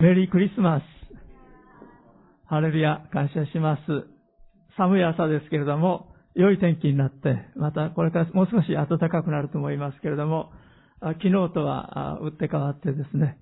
[0.00, 0.82] メリークリスマス。
[2.46, 3.80] ハレルヤ、感謝します。
[4.76, 10.52] 寒い朝ですけれども、良い天気になって、またこれからもう少し暖かくなると思いますけれども、
[11.00, 13.38] 昨日とは打って変わってですね、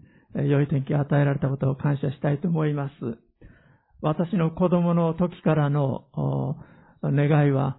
[0.48, 2.95] 良い天気を与えられたことを感謝したいと思います。
[4.01, 6.07] 私の子供の時からの
[7.03, 7.77] 願いは、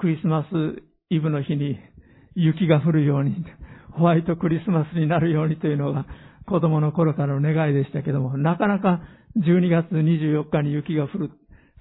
[0.00, 1.78] クリスマスイブの日に
[2.34, 3.36] 雪が降るように、
[3.92, 6.06] ホワイトクリスマスになるようにというのが
[6.46, 9.00] 子供の頃からの願いでしたけども、なかなか
[9.38, 11.30] 12月24日に雪が降る。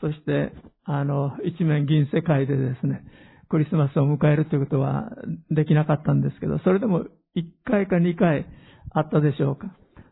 [0.02, 0.54] そして、
[0.86, 3.04] あの、一面銀世界でですね、
[3.50, 5.12] クリスマスを迎えるということは
[5.52, 8.46] できなかったんですけど、それでも1回か2回
[8.92, 9.68] あったでしょうか。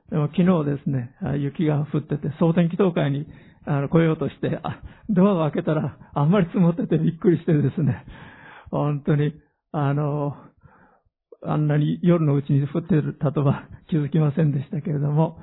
[0.09, 3.25] でも昨日ですね、雪が降ってて、蒼天祈祷会に
[3.65, 4.59] 来ようとして、
[5.09, 8.05] ドアを開けたらあんまり積もっててびっくりしてですね、
[8.69, 9.33] 本当に、
[9.71, 10.35] あの、
[11.43, 15.39] あんなに夜のうちに降ってたとは気づきませんでしたけれども、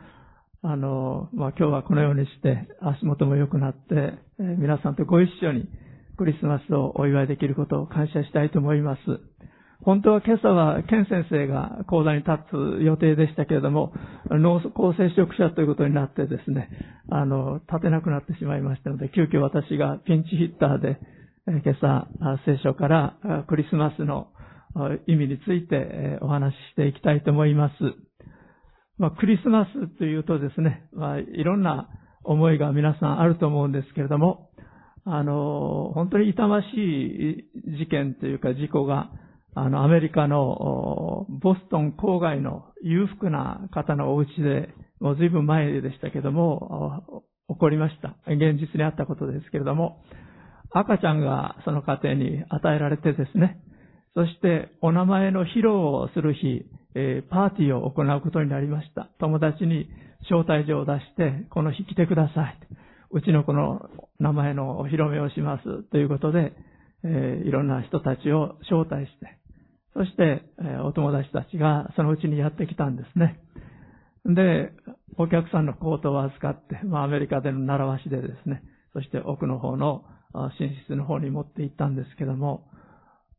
[0.62, 5.69] あの、まあ、今日はこのようにして足元も良くなって、え、皆さんとご一緒に
[6.16, 9.01] クリスマスをお祝いできることを感謝したいと思います。
[9.82, 13.93] 本当は今朝はケン先生が講座に立つ予定でしたけれども、
[14.29, 16.69] 濃厚接触者ということになってですね、
[17.10, 20.99] あの、立てなくなってしまいましたので、急遽私がピンチヒッターで、
[21.46, 22.09] 今朝、
[22.45, 23.16] 聖書から
[23.49, 24.29] クリスマスの
[25.07, 27.74] 意味についてお話ししていきたいと思います。
[28.98, 31.88] まあ、クリスマスというとですね、まあ、いろんな
[32.24, 34.51] 思いが皆さんあると思うんですけれども、
[35.04, 37.45] あの、本当に痛ましい
[37.79, 39.10] 事件というか事故が、
[39.54, 44.68] あの、アメリカのボストン郊外の裕福な方のお家で、
[45.01, 48.16] もう随分前でしたけども、起こりました。
[48.26, 50.02] 現実にあったことですけれども、
[50.70, 53.60] 赤ちゃんがその家庭に与えられてですね、
[54.19, 56.66] そしてお名前の披露をする日、
[56.97, 59.09] えー、パーティーを行うことになりました。
[59.21, 59.88] 友達に
[60.23, 62.59] 招待状を出して、この日来てください。
[63.13, 63.88] うちの子の
[64.19, 66.53] 名前のお披露目をしますということで、
[67.05, 69.38] えー、いろんな人たちを招待して、
[69.94, 73.38] そして、えー、お友達たちがそのうちにやってきたんですね。
[74.25, 74.72] で、
[75.16, 80.03] お客さんのコートを預かって、まあ、アメリカでの習わしでですね、そして奥の方の
[80.59, 82.67] 寝室の方に持って行ったんですけども、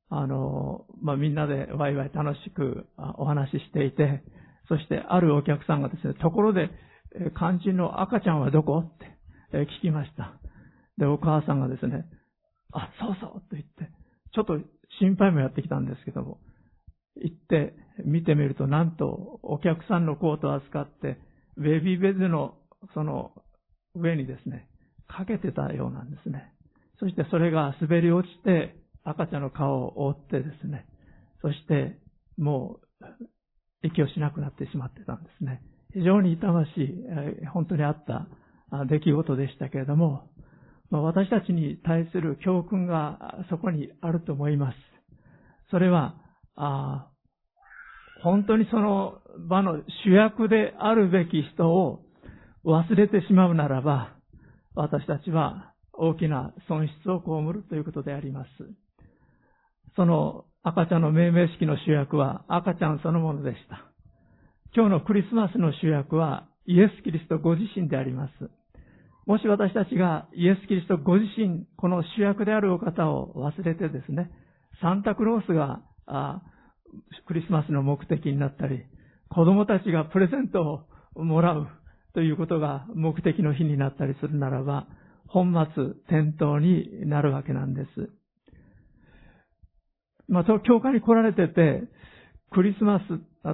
[0.10, 2.88] あの、まあ、みんなでワイワイ楽しく
[3.18, 4.24] お話ししていて、
[4.68, 6.70] そしてあるお客さんがですね、ところで、
[7.36, 10.34] 肝心の赤ちゃんはどこって聞きました。
[10.98, 12.06] で、お母さんがですね、
[12.72, 13.92] あ、そうそうと言って、
[14.34, 14.60] ちょっと
[15.00, 16.40] 心配もやってきたんですけども、
[17.16, 17.74] 行って
[18.06, 21.18] 見てみると、なんとお客さんのコートを預かって、
[21.58, 22.56] ベビーベッドの
[22.94, 23.32] その
[23.96, 24.70] 上にですね、
[25.08, 26.54] かけてたようなんですね。
[27.00, 30.86] そしてそれが滑り落ちて、赤ちゃんの顔を覆ってですね、
[31.42, 31.98] そして
[32.38, 33.06] もう
[33.84, 35.62] 息をしなくなってしまってたんですね。
[35.94, 38.28] 非常に痛ましい、本当にあった
[38.86, 40.30] 出来事でしたけれども、
[40.92, 44.78] 私たちに対する教訓がそこにあると思います。
[45.72, 46.16] それは、
[46.56, 47.08] あ
[48.22, 52.02] 本当にその場の主役であるべき人を
[52.66, 54.16] 忘れてしまうならば、
[54.76, 58.50] 私たちは大きな損失を被るということであります。
[59.96, 63.86] その赤ちゃんの命名式の主役は赤ちゃんそのものでした。
[64.76, 68.32] 今日のクリスマスの主役はイエス・キリストご自身であります。
[69.26, 74.32] もし私たちがイエス・キリストご自身、この主役であるお方を忘れてですね、
[74.82, 75.82] サンタクロースが
[77.28, 78.84] クリスマスの目的になったり、
[79.30, 80.86] 子供たちがプレゼント
[81.16, 81.68] をもらう
[82.14, 84.88] ということが目的の日になったりするならば、
[85.28, 88.10] 本末転倒になるわけなんです。
[90.30, 91.84] まあ、教会に来られてて、
[92.52, 93.04] クリスマス、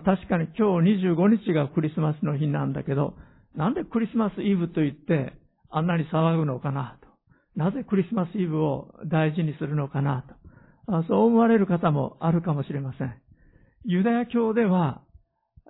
[0.03, 3.15] 確かに今日25日がクリスマスの日なんだけど、
[3.55, 5.33] なんでクリスマスイブと言って
[5.69, 7.07] あんなに騒ぐのかなと。
[7.55, 10.25] なぜクリスマスイブを大事にするのかな
[10.87, 11.03] と。
[11.07, 13.15] そう思われる方もあるかもしれません。
[13.85, 15.01] ユダヤ教では、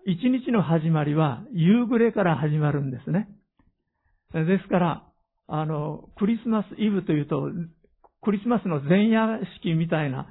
[0.05, 3.27] 一日の始まりは夕暮れから始まるんですね。
[4.34, 5.03] ですから、
[5.47, 7.49] あの、クリスマスイブというと、
[8.22, 10.28] クリスマスの前夜式みたいな、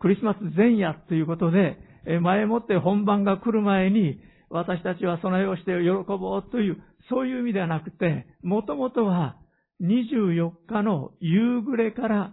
[0.00, 1.78] クリスマス前夜ということで、
[2.20, 4.20] 前もって本番が来る前に、
[4.50, 9.36] 私たちは備えをして喜ぼうという、そういう意味ではなくて、もともとは
[9.82, 12.32] 24日の夕暮れから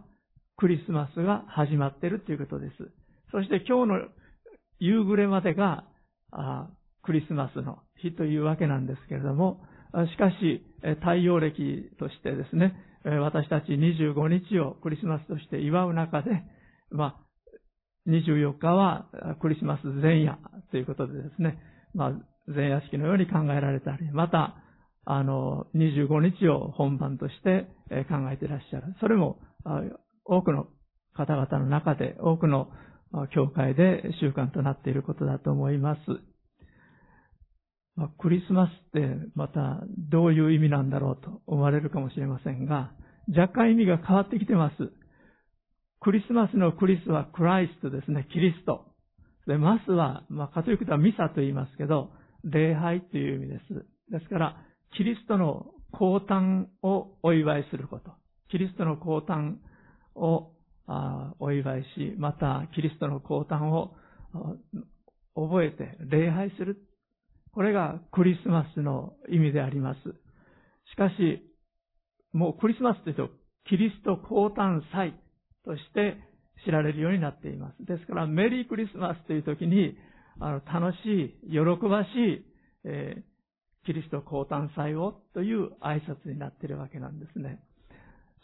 [0.57, 2.73] クリスマスが始まっているということです。
[3.31, 3.99] そして今日の
[4.79, 5.85] 夕暮れまでが
[7.03, 9.61] クリスマスの日というわけなんですけれども、
[10.11, 10.61] しかし
[10.99, 12.75] 太陽暦としてですね、
[13.05, 16.43] 私たち25日をクリスマスとして祝う中で、
[16.91, 17.15] ま、
[18.07, 19.07] 24日は
[19.41, 20.37] クリスマス前夜
[20.71, 21.57] ということでですね、
[21.93, 22.11] まあ、
[22.47, 24.55] 前夜式のように考えられたり、また、
[25.05, 27.67] あの、25日を本番として
[28.09, 28.95] 考えていらっしゃる。
[28.99, 29.39] それも、
[30.25, 30.67] 多くの
[31.15, 32.69] 方々の中で、多くの
[33.33, 35.99] 教会で習慣となっていることだと思います。
[38.17, 42.91] クリスマスってまたどういう意味なんだろうと思われるかもしれませんが、
[43.27, 44.75] 若干意味が変わってきてます。
[46.01, 48.85] クリスマスのクリスはクライストですね、キリスト。
[49.47, 52.11] で、マスは、まあ、カトリックではミサと言いますけど、
[52.43, 53.85] 礼拝という意味です。
[54.11, 54.57] ですから、
[54.95, 58.11] キリストの降誕をお祝いすること。
[58.49, 59.55] キリストの降誕
[60.15, 60.51] を
[61.39, 63.95] お祝いし、またキリストの降誕を
[65.35, 66.77] 覚えて礼拝する。
[67.51, 69.99] これがクリスマスの意味であります。
[70.91, 71.43] しかし、
[72.33, 73.29] もうクリスマスというと、
[73.65, 75.13] キリスト降誕祭
[75.65, 76.17] として
[76.65, 77.85] 知られるようになっています。
[77.85, 79.97] ですから、メリークリスマスという時に、
[80.39, 82.45] あの楽しい、喜ばしい、
[82.85, 83.29] えー
[83.85, 87.59] キリスト降誕祭をという挨拶になっているわけなんですね。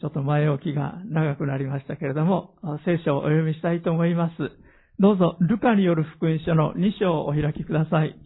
[0.00, 4.34] ちょっと前置きが長くなりましたけれども、聖書をお読みしたいと思います。
[4.98, 8.18] どうぞ、ルカによる福音書の2章をお開きください。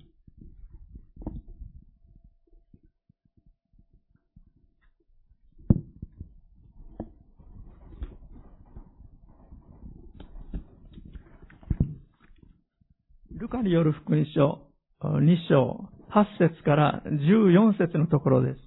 [13.40, 14.63] ルカによる福音書
[15.03, 18.59] 2章8節から14節のところです。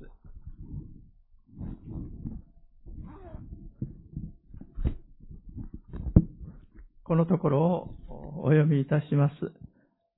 [7.04, 7.96] このところを
[8.44, 9.36] お読みいたします。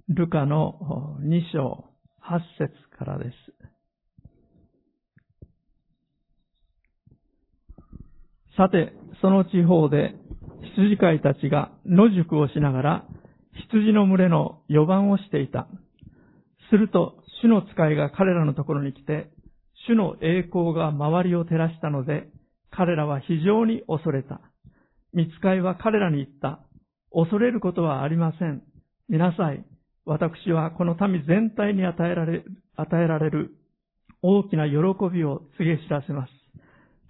[0.10, 1.86] ルカの2章
[2.24, 3.32] 8節からです。
[8.58, 10.16] さて、その地方で
[10.76, 13.06] 羊飼いたちが野宿をしながら
[13.64, 15.68] 羊の群れの予番をしていた。
[16.70, 19.30] すると、主の使いが彼らのところに来て、
[19.88, 22.28] 主の栄光が周りを照らしたので、
[22.72, 24.42] 彼らは非常に恐れた。
[25.14, 26.60] 見つかいは彼らに言った。
[27.14, 28.62] 恐れることはありません。
[29.08, 29.64] 見なさい。
[30.06, 32.44] 私はこの民全体に与えられ
[32.76, 33.56] 与えられる
[34.22, 34.76] 大きな喜
[35.12, 36.32] びを告げ知らせます。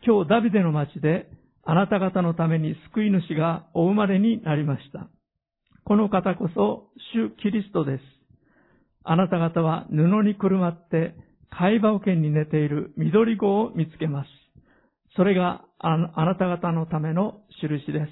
[0.06, 1.28] 今日ダビデの町で
[1.64, 5.10] あなた方のために救い主がお生まれになりました。
[5.86, 8.04] この方こそ主キリストです。
[9.04, 11.16] あなた方は布にくるまって
[11.52, 14.30] 貝羽桶に寝ている緑子を見つけます。
[15.16, 18.08] それがあなた方のための印で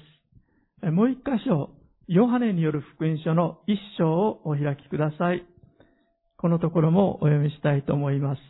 [0.82, 0.90] す。
[0.90, 1.70] もう一箇所、
[2.06, 5.44] ヨハネによる福音書の一章をお開きください。
[6.38, 8.40] このところもお読みしたいと思います。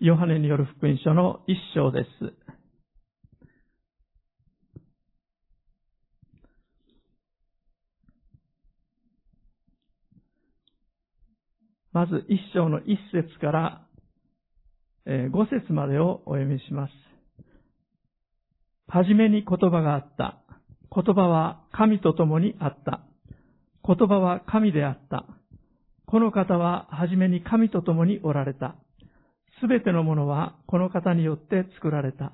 [0.00, 2.43] ヨハネによる福音書の一章です。
[11.94, 13.86] まず一章の一節から
[15.30, 16.92] 五節までをお読みします。
[18.88, 20.42] はじめに言葉があった。
[20.92, 23.02] 言葉は神と共にあった。
[23.86, 25.24] 言葉は神であった。
[26.06, 28.74] この方ははじめに神と共におられた。
[29.60, 32.32] すべてのものはこの方によって作られた。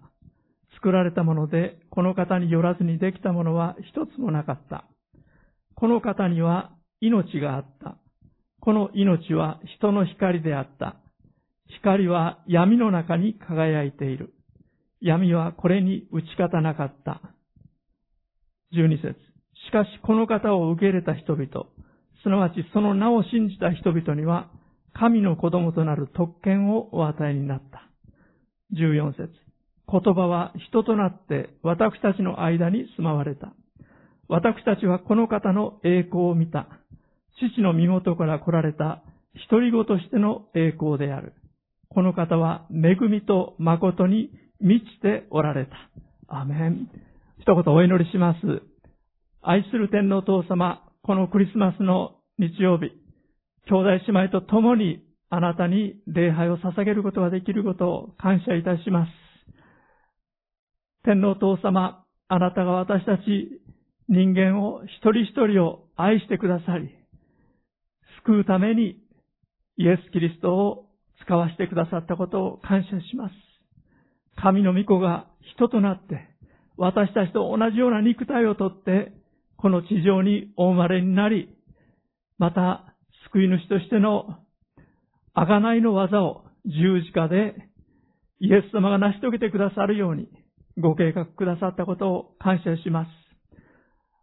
[0.77, 4.87] 作られたもので、この方によらずにできたものは一つもなかった。
[5.75, 6.71] この方には
[7.03, 8.00] 命があった。
[8.61, 10.97] この命は人の光であった。
[11.79, 14.35] 光は闇の中に輝いている。
[15.00, 17.21] 闇はこれに打ち勝たなかった。
[18.75, 19.17] 12節
[19.67, 21.67] しかしこの方を受け入れた人々、
[22.23, 24.50] すなわちその名を信じた人々には、
[24.93, 27.88] 神の子供となる特権をお与えになった。
[28.75, 29.31] 14節
[29.90, 33.52] 言葉は人となって私たちの間に住まわれた。
[34.29, 36.69] 私たちはこの方の栄光を見た。
[37.49, 39.02] 父の身元から来られた
[39.35, 41.35] 一人子としての栄光である。
[41.88, 44.30] この方は恵みと誠に
[44.61, 45.73] 満ちておられた。
[46.28, 46.88] アメン。
[47.40, 48.38] 一言お祈りします。
[49.42, 52.90] 愛する天皇父様、このクリスマスの日曜日、
[53.66, 59.11] 兄弟姉妹と共にあなたに礼拝を捧げることができることを感謝いたします。
[61.04, 63.23] 天皇父様、あなたが私たち
[64.09, 66.90] 人間を一人一人を愛してくださり、
[68.25, 68.97] 救うために
[69.77, 70.87] イエス・キリストを
[71.25, 73.35] 使わせてくださったことを感謝します。
[74.41, 76.29] 神の御子が人となって、
[76.77, 79.12] 私たちと同じような肉体をとって、
[79.57, 81.55] この地上にお生まれになり、
[82.39, 82.87] また、
[83.33, 84.39] 救い主としての
[85.37, 87.55] 贖いの技を十字架で
[88.41, 90.29] イエス様が成し遂げてくださるように
[90.79, 93.20] ご計画くださったことを感謝します。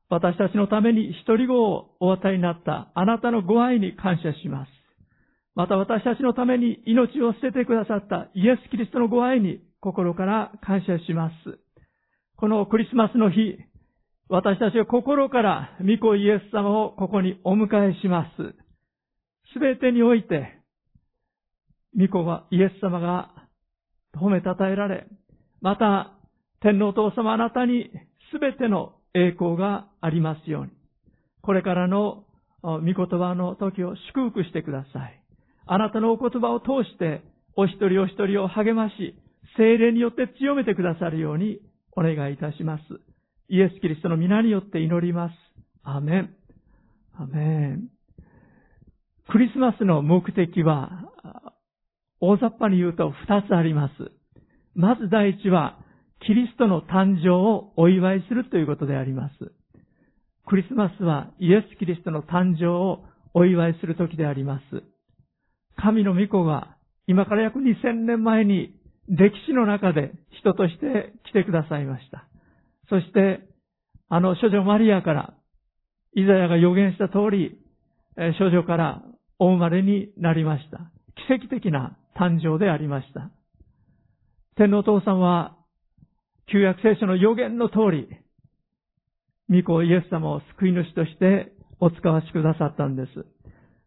[0.09, 4.69] 私たちのために一人子をお与えになったあなたのご愛に感謝します。
[5.55, 11.33] また私たちのために命を捨ててくださったイエス・キリストのご愛に心から感謝します。
[12.37, 13.57] このクリスマスの日、
[14.29, 18.53] 私たちは心から御子イエス様をここにお迎えします。
[19.53, 20.59] すべてにおいて、
[21.99, 23.31] 御子はイエス様が
[24.15, 25.07] 褒めたたえられ、
[25.61, 26.13] また
[26.61, 27.89] 天皇父様あなたに
[28.31, 30.71] すべての栄光がありますように。
[31.41, 32.25] これからの
[32.61, 35.21] 御言葉の時を祝福してください。
[35.65, 37.21] あなたのお言葉を通して
[37.55, 39.15] お一人お一人を励まし、
[39.57, 41.59] 精霊によって強めてくださるように
[41.95, 42.83] お願いいたします。
[43.49, 45.33] イエス・キリストの皆によって祈ります。
[45.83, 46.35] アメン。
[47.17, 47.87] アメン。
[49.29, 51.11] クリスマスの目的は、
[52.19, 54.11] 大雑把に言うと二つあります。
[54.75, 55.79] まず第一は、
[56.25, 59.51] キリストの誕生をお祝いするということであります。
[60.45, 64.83] クリスマスはイエス・キリストの誕生をお祝いする時であります。
[65.75, 68.75] 神の御子が今から約2000年前に
[69.07, 72.27] 歴史の中で人として来てくださいました。
[72.89, 73.41] そして、
[74.09, 75.33] あの処女マリアから、
[76.15, 77.57] イザヤが予言した通り、
[78.39, 79.03] 処女から
[79.39, 80.91] お生まれになりました。
[81.27, 83.29] 奇跡的な誕生でありました。
[84.55, 85.56] 天皇父さんは、
[86.49, 88.07] 旧約聖書の予言の通り、
[89.49, 93.25] 御子イエス様を救い主としてお使わしくださったんです。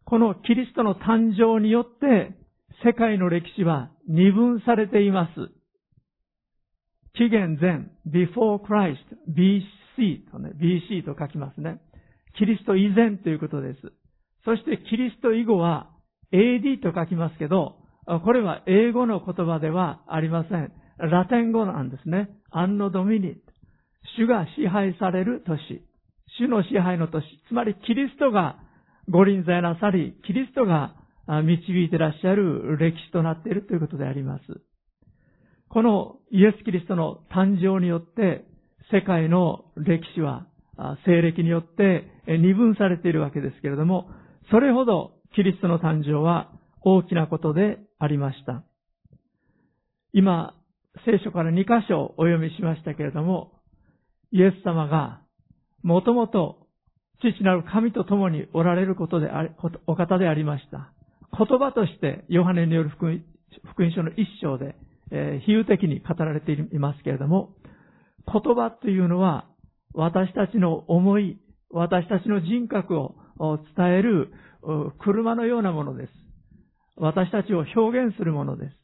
[0.05, 2.37] このキリストの誕生によって、
[2.83, 5.31] 世界の歴史は二分されています。
[7.13, 8.97] 紀元前、before Christ,
[9.29, 11.81] BC とね、BC と書きますね。
[12.37, 13.79] キリスト以前ということです。
[14.45, 15.89] そしてキリスト以後は
[16.31, 17.77] AD と書きますけど、
[18.23, 20.71] これは英語の言葉ではありません。
[21.01, 22.29] ラテン語なんですね。
[22.51, 23.35] アンノドミニ。
[24.17, 25.81] 主が支配される年。
[26.39, 27.23] 主の支配の年。
[27.47, 28.57] つまりキリストが
[29.09, 30.95] ご臨在なさり、キリストが
[31.27, 34.43] 導いてらっしゃる歴史となっているということであります。
[35.69, 38.45] このイエス・キリストの誕生によって
[38.91, 40.47] 世界の歴史は
[41.05, 44.09] 西暦によって二分されているわけですけれども、
[44.51, 48.63] それほどキリストの誕生は大きなことでありました。
[50.13, 50.55] 今、
[51.05, 53.53] 聖書から2箇所お読みしましたけれども、
[54.31, 55.21] イエス様が
[55.83, 56.67] もともと
[57.21, 59.49] 父なる神と共におられることであり、
[59.87, 60.93] お方でありました。
[61.37, 63.21] 言葉としてヨハネによる福音
[63.95, 64.75] 書の一章で、
[65.11, 67.55] えー、比喩的に語られていますけれども、
[68.27, 69.47] 言葉というのは
[69.93, 73.15] 私たちの思い、私たちの人格を
[73.75, 74.31] 伝える
[74.99, 76.13] 車のようなものです。
[76.97, 78.80] 私たちを表現するものです。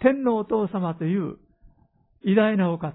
[0.00, 1.36] 天のお父様という
[2.24, 2.94] 偉大なお方、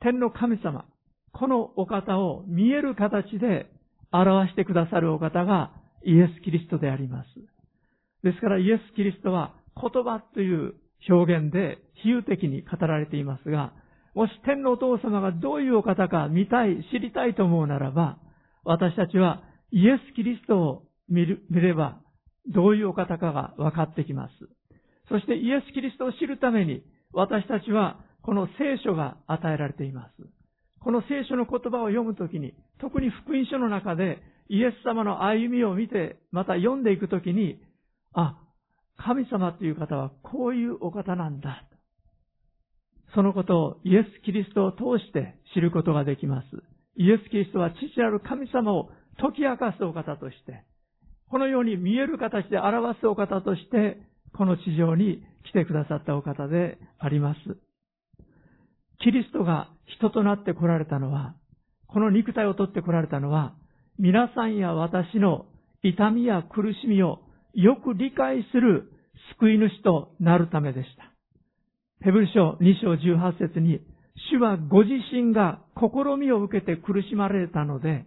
[0.00, 0.84] 天の神様、
[1.32, 3.70] このお方を見える形で
[4.12, 5.72] 表してくださるお方が
[6.04, 7.28] イエス・キリストであります。
[8.22, 10.74] ですからイエス・キリストは言葉という
[11.08, 13.72] 表現で比喩的に語られていますが、
[14.14, 18.18] もし天のお父様がどういうお方か見たい、知りたいと思うならば、
[18.64, 22.00] 私たちはイエス・キリストを見る見れば、
[22.48, 24.32] どういうお方かが分かってきます。
[25.08, 26.82] そしてイエス・キリストを知るために、
[27.12, 30.12] 私たちはこの聖書が与えられています。
[30.80, 37.60] この聖書の言葉を読むときに、特に福音書の中でイエス様の歩みを見て、また読んでいくときに、
[38.12, 38.36] あ、
[38.96, 41.64] 神様という方はこういうお方なんだ。
[43.14, 46.46] そのことをイエス・キリストを通して知ることができます。
[46.96, 50.64] イエス・キリストは父なる神様を解き明かすお方として、
[51.28, 53.98] このように見える形で表すお方として、
[54.34, 57.38] この地上に来てくださったお方であります。
[59.00, 61.34] キリストが人となって来られたのは、
[61.86, 63.54] この肉体を取って来られたのは、
[63.98, 65.46] 皆さんや私の
[65.82, 67.20] 痛みや苦しみを
[67.54, 68.92] よく理解する
[69.38, 71.12] 救い主となるためでした。
[72.04, 73.80] ヘブル書2章18節に、
[74.30, 78.04] 主はご自身が試みを受けて苦しまれたので、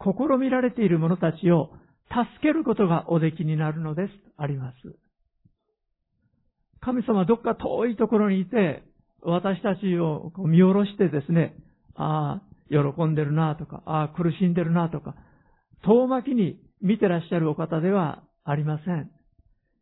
[0.00, 1.70] 試みられている者たちを
[2.08, 4.12] 助けることがおできになるのです。
[4.36, 5.05] あります。
[6.86, 8.84] 神様どっか遠いところにいて、
[9.20, 11.56] 私たちを見下ろしてですね、
[11.96, 15.16] ああ、喜んでるなとか、ああ、苦しんでるなとか、
[15.84, 19.10] 遠巻きに見てらっしゃるお方ではありません。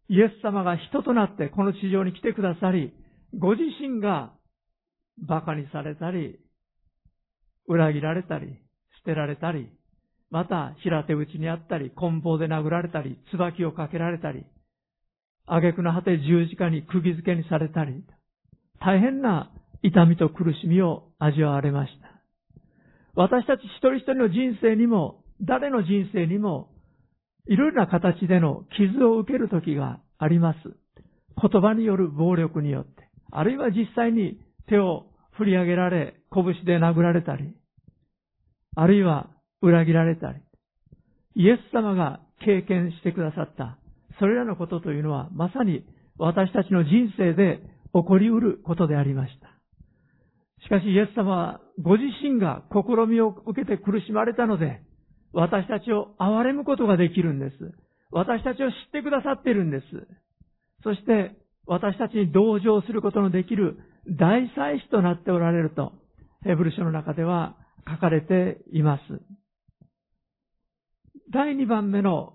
[0.08, 2.94] イエス様が人となってこの地上に来てくださり、
[3.38, 4.32] ご自身が
[5.22, 6.38] 馬鹿にされたり、
[7.68, 9.68] 裏切られたり、捨てられたり、
[10.30, 14.46] また平手打ちにあったり、棍棒で殴られたり、椿をかけられたり、
[15.46, 18.04] 挙句の果て十字架に釘付けにされたり、
[18.80, 19.50] 大変な
[19.82, 22.14] 痛みと苦しみを味わわれました。
[23.14, 26.70] 私たち一人一人の人生にも、誰の人生にも、
[27.46, 30.58] いろいろな形での傷を受ける時があります。
[31.40, 37.54] 言葉による暴力によって、あるいは実際に手を振り上げられ、拳で殴られたり、
[38.76, 40.40] あるいは裏切られたり、
[41.36, 43.78] イエス様が経験してくださった、
[44.18, 45.84] それらのことというのは、まさに
[46.18, 47.60] 私たちの人生で
[47.92, 49.48] 起こりうることでありました。
[50.64, 54.80] しかしイエス様はご自身が試みを受けて苦しまれたので、
[55.32, 57.56] 私たちを憐れむことができるんです。
[58.10, 59.84] 私たちを知ってくださっているんです。
[60.84, 63.78] そして私たちに同情することのできる
[64.08, 65.92] 大祭司となっておられると、
[66.44, 67.56] ヘブル書の中では
[67.88, 69.02] 書かれています。
[71.32, 72.34] 第2番目の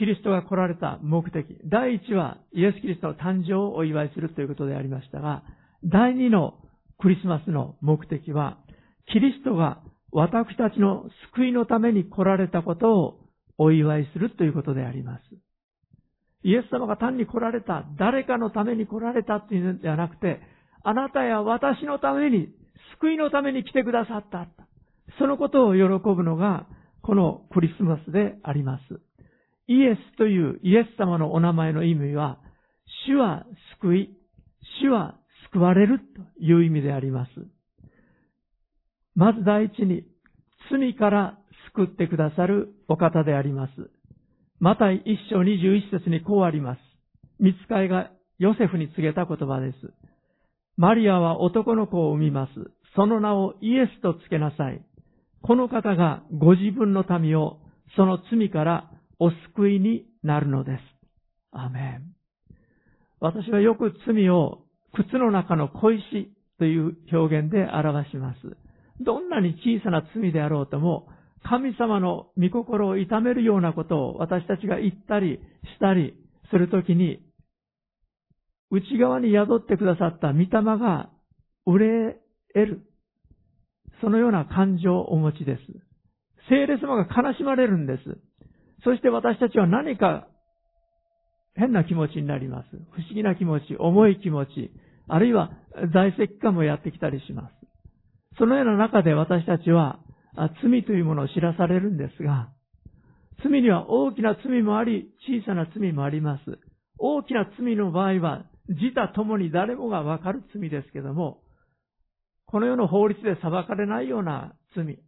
[0.00, 1.58] キリストが来られた目的。
[1.66, 5.42] 第1はイエス・キリストの誕生をお祝いするということでありましたが、
[5.84, 6.54] 第2の
[6.98, 8.56] クリスマスの目的は、
[9.12, 11.04] キリストが私たちの
[11.34, 13.20] 救いのために来られたことを
[13.58, 15.22] お祝いするということであります。
[16.44, 20.40] イエス様が単に来られた、誰かのために来られたっていうんではなくて、
[20.82, 22.48] あなたや私のために、
[22.98, 24.48] 救いのために来てくださった。
[25.18, 26.66] そのことを喜ぶのが、
[27.02, 29.09] このクリスマスであります。
[29.70, 32.38] イエスというイエス様のお名前の意味は、
[33.06, 33.46] 主は
[33.80, 34.10] 救い、
[34.82, 35.14] 主は
[35.52, 37.30] 救われるという意味であります。
[39.14, 40.02] まず第一に、
[40.72, 41.38] 罪から
[41.72, 43.70] 救ってくださるお方であります。
[44.58, 46.80] マタイ一章二十一節にこうあります。
[47.38, 49.76] 見つかいがヨセフに告げた言葉です。
[50.76, 52.52] マリアは男の子を産みます。
[52.96, 54.84] その名をイエスと付けなさい。
[55.42, 57.60] この方がご自分の民を
[57.94, 60.80] その罪からお救いになるのです。
[61.52, 62.14] アメン。
[63.20, 64.62] 私はよく罪を
[64.94, 66.02] 靴の中の小石
[66.58, 68.38] という表現で表します。
[69.00, 71.08] どんなに小さな罪であろうとも、
[71.42, 75.38] 神様の御心を痛めるようなことを私たちが言ったり
[75.74, 76.14] したり
[76.50, 77.22] するときに、
[78.70, 80.48] 内側に宿ってくださった御霊
[80.78, 81.10] が
[81.66, 82.16] 憂
[82.54, 82.86] える。
[84.00, 85.60] そのような感情をお持ちです。
[86.48, 88.29] 聖霊様が悲しまれるんです。
[88.84, 90.26] そして私たちは何か
[91.54, 92.68] 変な気持ちになります。
[92.92, 94.70] 不思議な気持ち、重い気持ち、
[95.08, 95.50] あるいは
[95.92, 97.54] 在籍感もやってきたりします。
[98.38, 100.00] そのような中で私たちは
[100.62, 102.50] 罪というものを知らされるんですが、
[103.42, 106.58] 罪には大きな罪もあり、小さな罪もあります。
[106.98, 111.42] 大きな罪の場合は、自他ともに誰もがわかる罪ですけども、
[112.46, 114.98] この世の法律で裁かれないような罪、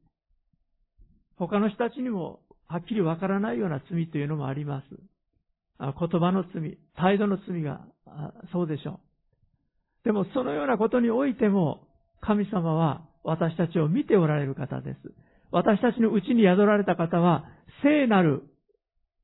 [1.36, 2.40] 他の人たちにも
[2.72, 4.86] はっきりわからないような罪というのもあります。
[5.78, 7.82] 言葉の罪、態度の罪が
[8.52, 10.04] そうでしょう。
[10.04, 11.86] でもそのようなことにおいても、
[12.22, 14.98] 神様は私たちを見ておられる方です。
[15.50, 17.44] 私たちのうちに宿られた方は、
[17.82, 18.42] 聖なる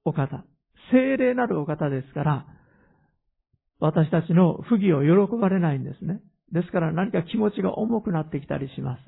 [0.05, 0.45] お方、
[0.93, 2.47] 聖霊なるお方ですから、
[3.81, 6.21] 私たちの不義を喜ばれないんですね。
[6.53, 9.01] ですから何か気持ちが重くなってきたりします。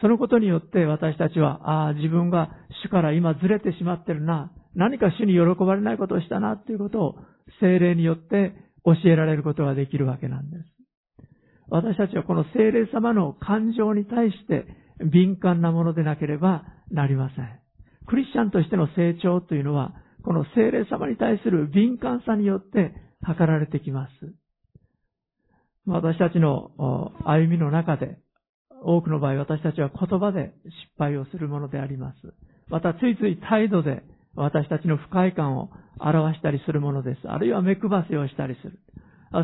[0.00, 2.50] そのことによって私たちは、ああ、自分が
[2.84, 7.14] 主から今ずれてしまってるな、何か主に喜ばれないことをしたな、ということを
[7.60, 8.52] 精霊によって
[8.84, 10.64] 教えられることができるわけなんです。
[11.68, 14.66] 私たちはこの精霊様の感情に対して
[15.10, 17.48] 敏感なものでなければなりません。
[18.06, 22.92] クリスチャンとしての成長というのは、この精霊様に対する敏感さによって
[23.26, 24.12] 図られてきます。
[25.86, 28.18] 私たちの歩みの中で、
[28.84, 32.16] 多くの場合私たちは言葉で失敗をするものであります。
[32.68, 34.02] またついつい態度で
[34.34, 37.28] 私たちの不快感を表したりするものです。
[37.28, 38.78] あるいは目配せをしたりする。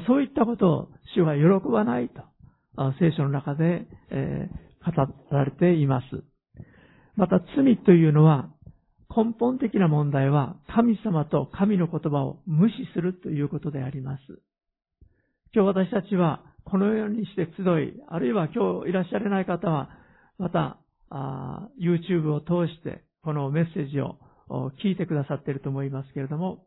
[0.07, 2.22] そういったことを主は喜ばないと、
[2.98, 4.48] 聖書の中で、え
[4.85, 4.92] 語
[5.31, 6.24] られています。
[7.16, 8.51] また罪というのは、
[9.14, 14.20] 根本的な問題は神様と神の言葉を無視するということであります。
[15.55, 19.89] 今日私たちはこのようにして集い、あるいは今日いらっしゃれない方は、
[20.39, 20.79] また、
[21.81, 24.19] YouTube を通してこのメッセージを
[24.85, 26.67] 聞いてくださっていると思いますけれども、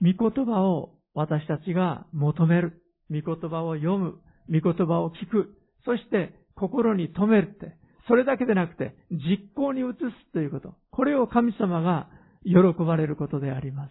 [0.00, 2.82] 御言葉を私たちが求める。
[3.10, 4.18] 御言葉を読む。
[4.50, 5.54] 御言葉を聞く。
[5.84, 7.76] そして心に留めるって。
[8.06, 10.74] それだけでなくて実行に移すということ。
[10.90, 12.08] これを神様が
[12.44, 13.90] 喜ばれることであります。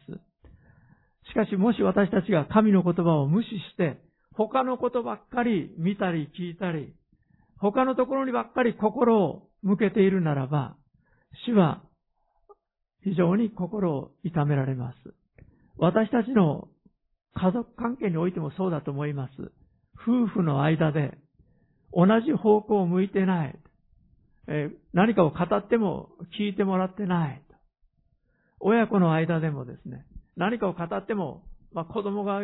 [1.30, 4.00] しかしもし私たちが神の言葉を無視して
[4.38, 6.94] 他のことばっかり見たり聞いたり
[7.60, 10.76] 他のところにばっかり心を向けているならば
[11.48, 11.82] 主は
[13.04, 14.98] 非常に心を痛められます。
[15.78, 16.68] 私たちの
[17.36, 19.32] 家族関係においてもそうだと思います。
[19.96, 21.18] 夫婦の間で
[21.94, 23.60] 同じ方向を向いてない。
[24.48, 27.42] え何かを語っても聞いてもらってない。
[28.60, 32.42] 親子の間でもですね、何かを語っても、まあ、子供が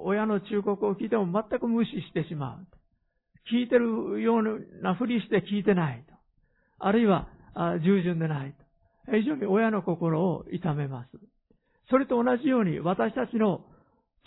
[0.00, 2.66] 親の忠告を聞いても全く無視してしまう。
[3.52, 6.14] 聞いてるようなふりして聞いてないと。
[6.78, 7.28] あるいは、
[7.82, 8.64] 従順でないと。
[9.10, 11.10] 非常に親の心を痛めます。
[11.90, 13.64] それと同じように私たちの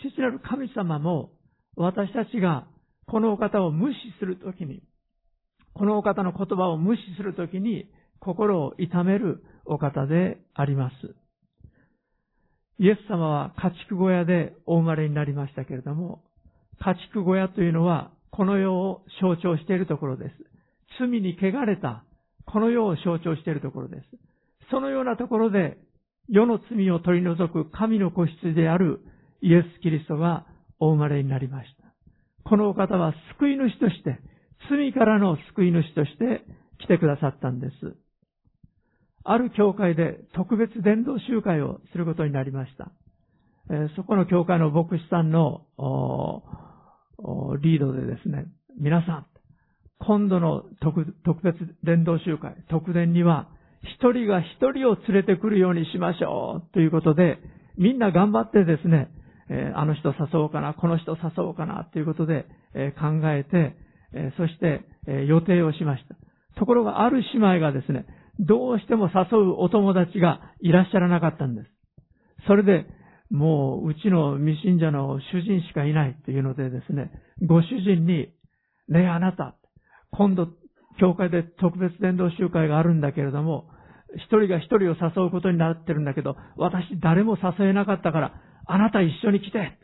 [0.00, 1.30] 父なる神様も
[1.76, 2.66] 私たちが
[3.06, 4.82] このお方を無視するときに、
[5.74, 7.86] このお方の言葉を無視するときに
[8.18, 11.14] 心を痛めるお方であります。
[12.78, 16.22] イエス様は家畜小屋でお生まれになりましたけれども、
[16.80, 20.30] 家畜小屋というのはこの世を象徴しているところです。
[20.98, 22.04] 罪に汚れた
[22.46, 24.02] この世を象徴しているところです。
[24.70, 25.78] そのようなところで
[26.28, 29.00] 世の罪を取り除く神の子羊である
[29.42, 30.46] イエス・キリストが
[30.78, 31.82] お生まれになりました。
[32.48, 34.18] このお方は救い主として、
[34.70, 36.44] 罪からの救い主として
[36.78, 37.96] 来てくださったんです。
[39.24, 42.90] ある教会で特別伝道集会をすることになりました。
[43.70, 45.62] えそこの教会の牧師さんの
[47.60, 48.46] リードでですね、
[48.78, 49.26] 皆さん、
[50.00, 51.04] 今度の特
[51.42, 53.48] 別伝道集会、特伝には、
[53.96, 57.38] 一人が一人を連れてくるようにしましょうということで、
[57.76, 59.08] みんな頑張ってですね、
[59.48, 63.76] えあの人誘おうかな、この人誘おうかなということで、え考えて、
[64.14, 66.16] えそして、え予定をしました。
[66.58, 68.06] ところがある姉妹がですね、
[68.42, 71.68] どうしても誘うお友達がいらっしゃらなかったんです。
[72.46, 72.86] それで、
[73.30, 77.10] もう、うちの未信者の主人しかいないっていうのでですね、
[77.46, 78.28] ご主人に、
[78.88, 79.56] ねえあなた、
[80.10, 80.48] 今度、
[80.98, 83.68] 教会で特別伝道集会があるんだけれども、
[84.16, 88.34] 一人が一人を誘うことになってるんだけど、私誰も誘えなかったから、
[88.66, 89.78] あなた一緒に来て。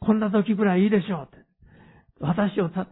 [0.00, 1.45] こんな時ぐらいいいでしょう。
[2.20, 2.84] 私を助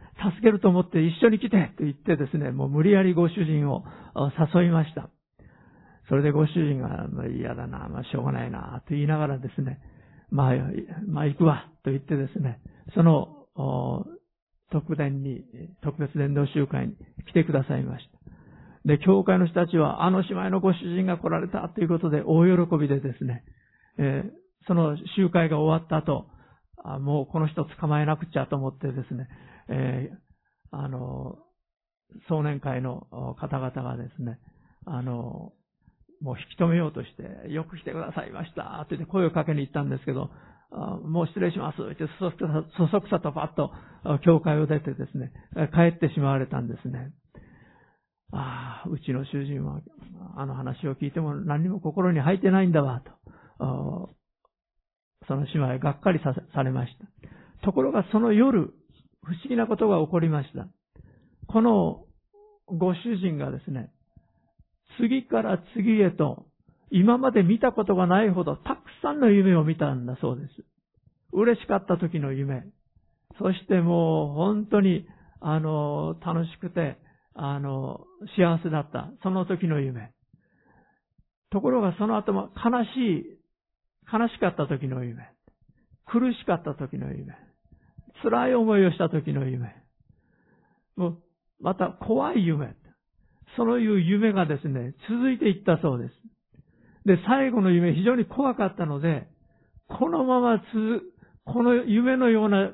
[0.42, 3.84] けると思って一緒に来てと言ってですね、もう無理やりご主人を
[4.54, 5.08] 誘いました。
[6.08, 9.80] それでご主人が、嫌だな、まあ、しょうがないな、と言いながらですね、
[10.30, 10.54] まあ、
[11.06, 12.60] まあ、行くわ、と言ってですね、
[12.94, 14.04] その、
[14.70, 15.44] 特伝に、
[15.82, 16.94] 特別伝道集会に
[17.28, 18.14] 来てくださいました。
[18.84, 23.44] で、教会の人たちは、あの姉妹のご主人が来られたということで、大喜びでですね、
[23.98, 24.30] えー、
[24.66, 26.26] その集会が終わった後、
[26.84, 29.28] あもうこの人捕まえなくちゃと思ってですね、
[29.68, 31.38] えー、あの、
[32.28, 33.06] 少年会の
[33.40, 34.38] 方々がですね、
[34.84, 35.52] あの、
[36.20, 40.30] もう引き止めようとして、よく来てくださいました、って言って声をかけに行ったんですけど、
[41.04, 43.72] もう失礼します、ってそそくさとパッと
[44.24, 45.32] 教会を出てですね、
[45.72, 47.12] 帰ってしまわれたんですね。
[48.32, 49.80] ああ、うちの主人は、
[50.36, 53.02] あの話を聞いても何にも心に入ってないんだわ、
[53.58, 54.16] と。
[55.26, 56.20] その姉妹がっかり
[56.54, 57.64] されました。
[57.64, 58.74] ところがその夜、
[59.22, 60.68] 不思議なことが起こりました。
[61.46, 62.04] この
[62.66, 63.90] ご主人がですね、
[65.00, 66.46] 次から次へと、
[66.90, 70.64] 今まで見たことがないほどたくさんの夢を見たんだそうです。
[71.32, 72.64] 嬉しかった時の夢。
[73.38, 75.06] そしてもう本当に、
[75.40, 76.98] あの、楽しくて、
[77.34, 78.04] あの、
[78.36, 79.10] 幸せだった。
[79.22, 80.12] その時の夢。
[81.50, 83.33] ところがその後も悲しい
[84.12, 85.28] 悲しかった時の夢。
[86.06, 87.34] 苦しかった時の夢。
[88.22, 89.74] 辛い思いをした時の夢。
[90.96, 91.18] もう、
[91.60, 92.74] また怖い夢。
[93.56, 96.14] そういう夢がですね、続いていったそうです。
[97.04, 99.28] で、最後の夢非常に怖かったので、
[99.88, 100.64] このままつ、
[101.44, 102.72] この夢のような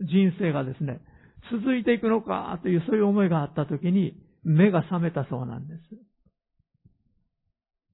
[0.00, 1.00] 人生がですね、
[1.50, 5.80] 続いていくのかというそういう思いがあった時に目が覚めたそうなんです。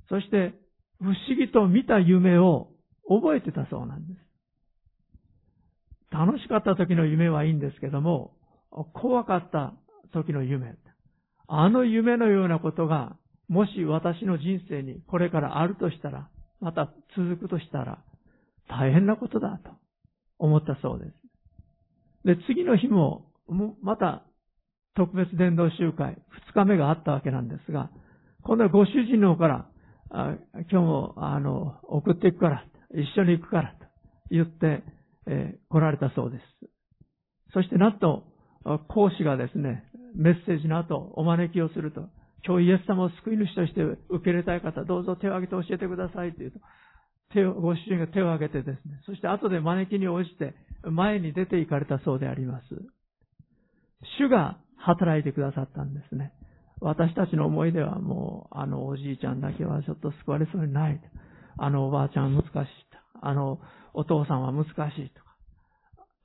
[0.09, 0.55] そして
[1.01, 2.69] 不思議と見た夢を
[3.09, 4.21] 覚えてたそうなんです。
[6.11, 8.33] 楽しかった時の夢はいいんですけども、
[8.95, 9.75] 怖かった
[10.13, 10.75] 時の夢。
[11.49, 13.17] あの夢のようなことが、
[13.49, 16.29] もし私の人生にこれからあるとしたら、
[16.61, 17.99] また続くとしたら、
[18.69, 19.71] 大変なことだと
[20.39, 21.13] 思ったそうです。
[22.25, 23.27] で、次の日も、
[23.83, 24.25] また
[24.97, 27.91] 特別伝道集会、二日目があったわけなんですが、
[28.43, 29.67] 今度はご主人の方から、
[30.11, 30.39] 今
[30.69, 33.87] 日も、あの、送っていくから、一緒に行くから、と
[34.31, 34.83] 言って、
[35.27, 36.43] えー、来られたそうです。
[37.53, 38.25] そしてなんと、
[38.89, 42.09] 講師がですね、メッセージの後、お招きをすると、
[42.45, 46.61] 今日イエス様を救い主として受け入れたい方、どうぞ手を挙げて教えてくださいと言うと、
[47.33, 52.65] 手を、ご主人が手を挙げてですね、そして後で招きに応じて前に出て行かれたそうであります。
[54.19, 56.33] 主が働いてくださったんですね。
[56.81, 61.01] 私たちの思いではもう、あのおじいちゃんだけはちょっと救われそうにない。
[61.59, 62.71] あのおばあちゃんは難しい。
[63.23, 63.59] あの
[63.95, 65.37] お父さんは難しいとか。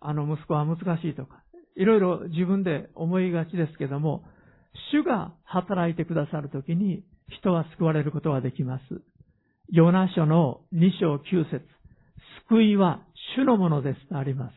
[0.02, 1.44] あの息子は難しいとか。
[1.76, 4.24] いろいろ自分で思いがちですけども、
[4.92, 8.84] 主が働いてくださるときに人は救われることができます。
[9.70, 11.66] ヨナ書の2章9節
[12.50, 13.02] 救いは
[13.38, 14.54] 主のものですとあります。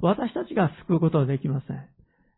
[0.00, 1.88] 私たちが救うことはできません。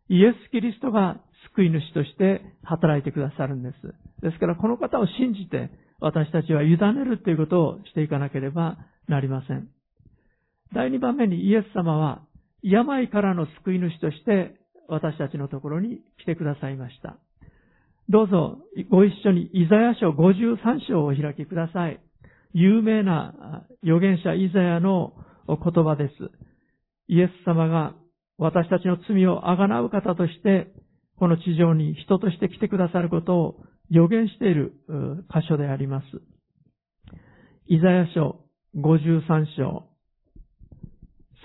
[0.09, 3.75] イエス・キリストが救い主として働いてくださるんです。
[4.23, 8.77] ですからこの方を信じて私たちは委ねるということをしていかなければ
[9.09, 9.69] なりません。
[10.75, 12.23] 第2番目にイエス様は
[12.63, 14.57] 病からの救い主として
[14.89, 17.17] 私たちのところに来てくださいました。
[18.09, 18.59] どうぞ
[18.91, 20.57] ご一緒にイザヤ書53
[20.89, 22.01] 章をお開きください。
[22.53, 25.15] 有名な預言者イザヤの
[25.49, 26.13] 言葉です。
[27.09, 27.95] イエス様が
[28.39, 30.73] 私たちの罪をあがなう方として、
[31.19, 33.57] この地上に人として来てくださることを
[33.91, 34.73] 予言している
[35.33, 36.07] 箇所であります。
[37.67, 38.41] イザヤ書
[38.77, 39.85] 53章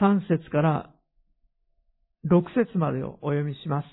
[0.01, 0.89] 3節から
[2.25, 3.85] 6節までをお読みします。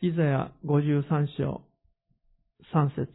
[0.00, 1.62] イザヤ53章
[2.74, 3.08] 3節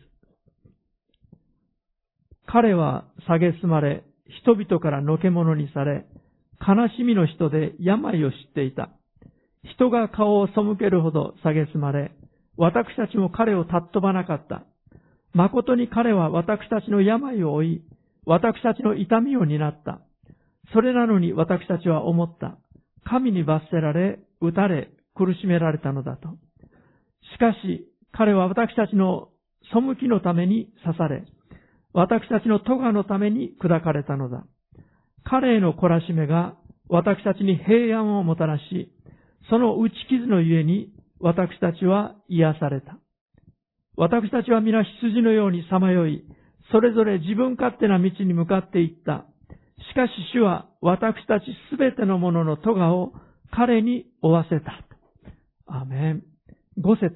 [2.46, 4.04] 彼は蔑まれ、
[4.42, 6.06] 人々からのけ者にされ、
[6.60, 8.90] 悲しみの人で病を知っていた。
[9.64, 12.12] 人が顔を背けるほど蔑まれ、
[12.58, 14.66] 私たちも彼を尊ばなかった。
[15.34, 17.82] 誠に彼は私たちの病を負い、
[18.26, 20.02] 私たちの痛みを担った。
[20.74, 22.58] それなのに私たちは思った。
[23.06, 26.30] 神に罰せられ、打たれ、苦しめられたのだと。
[27.34, 29.30] しかし、彼は私たちの
[29.72, 31.24] 背きのために刺され、
[31.94, 34.46] 私たちの咎のために砕かれたのだ。
[35.30, 36.56] 彼への懲らしめが
[36.88, 38.94] 私たちに平安をもたらし、
[39.50, 42.98] その打ち傷のゆえに私たちは癒された。
[43.98, 46.24] 私たちは皆羊のようにさまよい、
[46.72, 49.26] それぞれ自分勝手な道に向かっていった。
[49.92, 53.14] しかし主は私たちすべてのものの咎を
[53.52, 54.86] 彼に負わせた。
[55.66, 56.24] アメン。
[56.78, 57.10] 五節。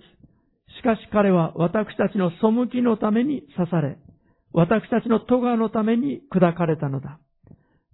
[0.80, 3.98] しかし彼は私たちの背きのために刺され、
[4.52, 7.20] 私たちの咎のために砕かれたのだ。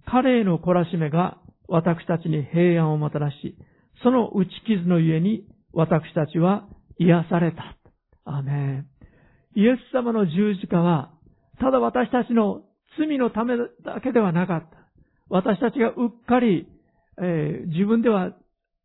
[0.09, 3.57] 彼への懲らしめが私たちに平安をもたらし、
[4.03, 6.67] その打ち傷のゆえに私たちは
[6.97, 7.75] 癒された。
[8.25, 8.87] アメン。
[9.55, 11.11] イエス様の十字架は、
[11.59, 12.61] ただ私たちの
[12.97, 14.77] 罪のためだけではなかった。
[15.29, 16.67] 私たちがうっかり、
[17.21, 18.31] えー、自分では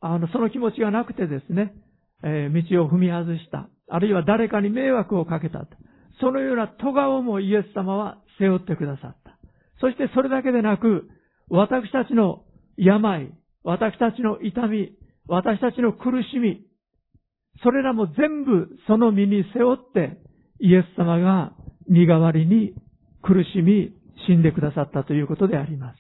[0.01, 1.73] あのその気持ちがなくてですね、
[2.25, 3.69] えー、道を踏み外した。
[3.89, 5.67] あるいは誰かに迷惑をかけた。
[6.21, 9.22] そのような咎をもイエス様は背負ってくださった。
[9.83, 11.09] そしてそれだけでなく、
[11.51, 12.45] 私たちの
[12.77, 13.33] 病、
[13.65, 14.93] 私たちの痛み、
[15.27, 16.65] 私たちの苦しみ、
[17.65, 20.19] それらも全部その身に背負って、
[20.61, 21.53] イエス様が
[21.89, 22.75] 身代わりに
[23.23, 23.93] 苦しみ、
[24.29, 25.97] 死んでくださったということであります。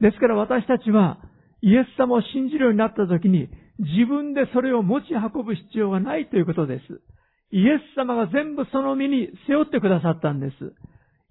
[0.00, 1.18] ですから私たちは、
[1.62, 7.00] イエス様を信じるようになった時に、自分でそれを持ち運ぶ必要がないということです。
[7.52, 10.74] イエス様が全部その身に背負ってくださったんです。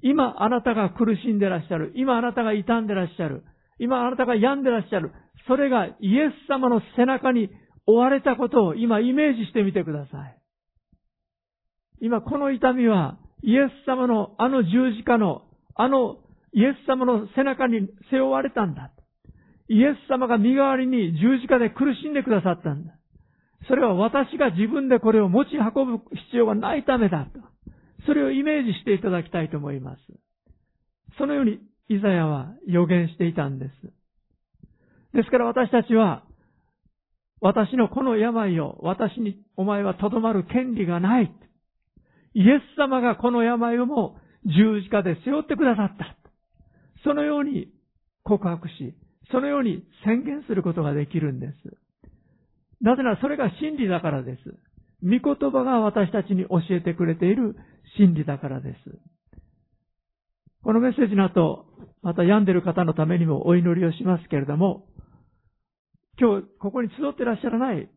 [0.03, 1.93] 今あなたが苦しんでらっしゃる。
[1.95, 3.43] 今あなたが傷んでらっしゃる。
[3.79, 5.11] 今あなたが病んでらっしゃる。
[5.47, 7.49] それがイエス様の背中に
[7.85, 10.37] 追われたことを今イメージしてみてください。
[12.01, 15.43] 今この痛みはイエス様のあの十字架の
[15.75, 16.17] あの
[16.53, 18.91] イエス様の背中に背負われたんだ。
[19.67, 22.93] イエス様が身代わりに十字架で苦しんでくださったんだ。
[23.67, 27.39] それは私が自分でこれを持ち運ぶ必要がないためだと。
[28.05, 29.99] それをイメージしていただきたいと思います。
[31.17, 31.59] そのように
[31.89, 33.71] イザヤは予言していたんです。
[35.13, 36.23] ですから私たちは、
[37.41, 41.31] 私のこの病を私にお前はとどまる権利がない。
[42.33, 46.15] イエス様がこの病をも十字架で背負ってくださった。
[47.03, 47.67] そのように
[48.23, 48.95] 告白し、
[49.31, 51.53] そのように宣言することができるんです。
[52.79, 54.39] なぜならそれが真理だからです。
[55.03, 57.55] 御言葉が私たちに教えてくれている
[57.97, 58.77] 真理だからです。
[60.63, 61.65] このメッセージの後、
[62.01, 64.85] また病んでる方のためにもお祈りをしますけれども、
[66.19, 67.89] 今日ここに集ってらっしゃらない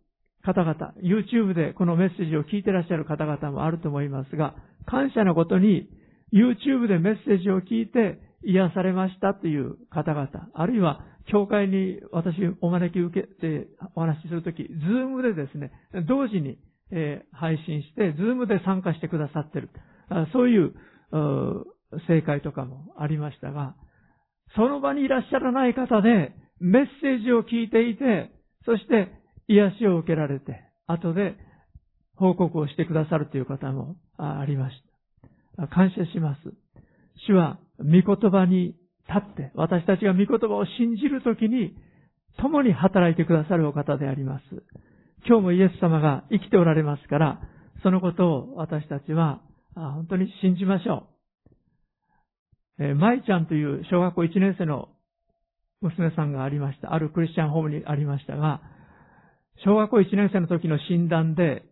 [0.42, 4.54] 方々、YouTube でこのメッセージを聞いてらっしゃる方々もあると思いますが、
[4.86, 5.88] 感謝のことに
[6.32, 15.72] YouTube でメッセージを聞いて癒されましたという方々、あるいは教会に私お招き受けてお話しするとき、ズームでですね、
[16.06, 16.58] 同時に、
[16.96, 19.68] えー、配信して、ズームで参加してくださってる。
[20.32, 20.74] そういう
[22.06, 23.74] 正解とかもありましたが、
[24.54, 28.30] その場にいらっしゃらない方で、メッセージを聞いていて、
[28.64, 29.10] そして
[29.48, 31.36] 癒しを受けられて、後で
[32.16, 34.76] 報告をしてくださるという方もありまし
[35.56, 35.68] た。
[35.68, 36.40] 感謝します。
[37.26, 38.76] 主は御言葉に
[39.08, 41.74] 立って、私たちが御言葉を信じるときに、
[42.38, 44.44] 共に働いてくださるお方であります。
[45.26, 47.40] 今日もイエス様が生きておられますから、
[47.82, 49.40] そのことを私たちは
[49.74, 51.08] 本当に信じましょ
[52.78, 52.84] う。
[52.84, 54.88] えー、舞ちゃんという小学校1年生の
[55.80, 56.92] 娘さんがありました。
[56.92, 58.60] あるクリスチャンホームにありましたが、
[59.64, 61.62] 小学校1年生の時の診断で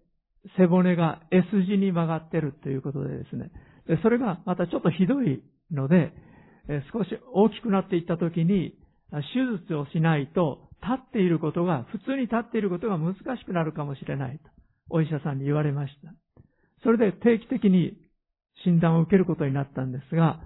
[0.57, 3.51] 背骨が S 字に曲がってるということでですね、
[3.87, 6.13] でそれがまたちょっとひどいので、
[6.69, 8.75] え少し大きくなっていった時に、
[9.11, 14.45] 手術をしないと立っていることが、普通に立っていることが難しくなるかもしれないと、
[14.91, 16.13] お医者さんに言われました。
[16.83, 17.97] それで定期的に
[18.65, 20.41] 診断を受けることになったんですが、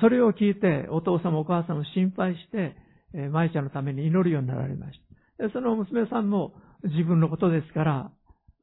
[0.00, 2.76] それを聞いてお父さんもお母さんも心配して、
[3.14, 5.00] えー、舞ちゃんのために祈るようになられまし
[5.38, 5.50] た。
[5.52, 8.12] その娘さんも自分のことですから、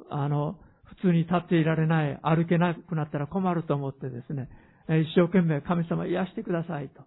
[0.09, 4.47] あの、普通に立っていられない、歩けなくなったら困ると思ってですね、
[4.87, 7.03] 一生懸命神様癒してくださいと、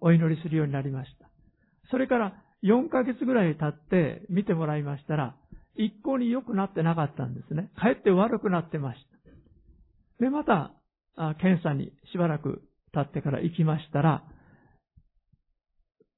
[0.00, 1.28] お祈りするようになりました。
[1.90, 5.36] それから4ヶ月ぐらい経って見てもらいましたら、
[5.76, 7.70] 一向に良くなってなかったんですね。
[7.76, 9.00] かえって悪くなってまし
[10.18, 10.24] た。
[10.24, 10.72] で、また、
[11.40, 14.24] 検査にしばらく経ってから行きましたら、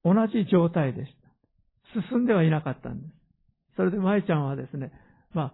[0.03, 1.11] 同じ状態でし
[1.93, 2.01] た。
[2.09, 3.13] 進んではいなかったんです。
[3.75, 4.91] それで舞ちゃんはですね、
[5.33, 5.53] ま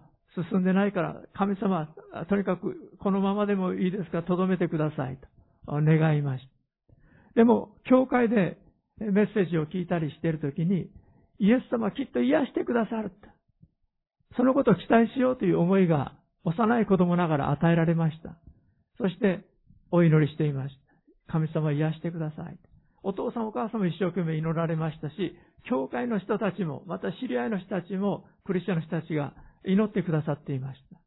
[0.50, 1.88] 進んでないから、神様、
[2.28, 5.18] とにかくこのままでもいいですから、とどめてください
[5.66, 6.50] と願いました。
[7.34, 8.58] でも、教会で
[9.00, 10.90] メッセージを聞いたりしているときに、
[11.38, 13.12] イエス様きっと癒してくださる。
[14.36, 18.36] そのことを期待しようという思いが幼い子供ながら与えられました。
[18.98, 19.44] そして
[19.90, 20.74] お祈りしていまし
[21.26, 21.32] た。
[21.32, 22.58] 神様癒してください。
[23.02, 25.36] お父さんお母さんも一生懸命祈られましたし、
[25.68, 29.34] 教会の人たちも、また知り合いの人たちも、クリスチャンの人たちが
[29.64, 31.00] 祈ってくださっていました。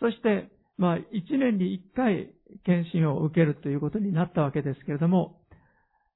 [0.00, 2.30] そして、まあ、一年に一回
[2.64, 5.40] 検診を受けるということになったわけですけれども、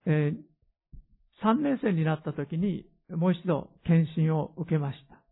[0.07, 0.52] えー、
[1.45, 5.23] 3年生になった時にもう一度検診を受けました。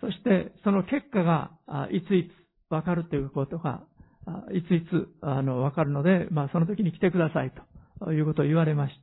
[0.00, 1.50] そして、その結果が、
[1.90, 2.30] いつい
[2.70, 3.82] つわかるということが、
[4.52, 7.52] いついつ、あの、わかるので、まあ、その時に来てください
[8.00, 9.00] ということを言われました。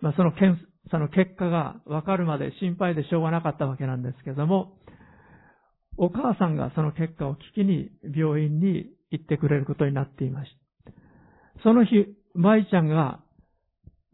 [0.00, 4.76] まあ、その検査の結果がわかるまで心配でしょうがなかったわけなんですけども、
[5.96, 10.50] お母さんがその結果を聞きに病院に行ってくれることになっていまし
[10.84, 11.62] た。
[11.62, 13.20] その日、舞ちゃんが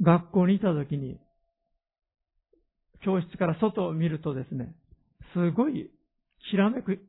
[0.01, 1.19] 学校にいた時に、
[3.05, 4.75] 教室から外を見るとですね、
[5.35, 5.91] すごい
[6.51, 7.01] ひらめく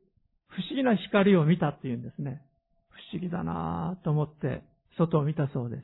[0.48, 2.42] 不思議な光を見たっていうんですね。
[2.90, 4.62] 不思議だなぁと思って
[4.98, 5.82] 外を見たそうです。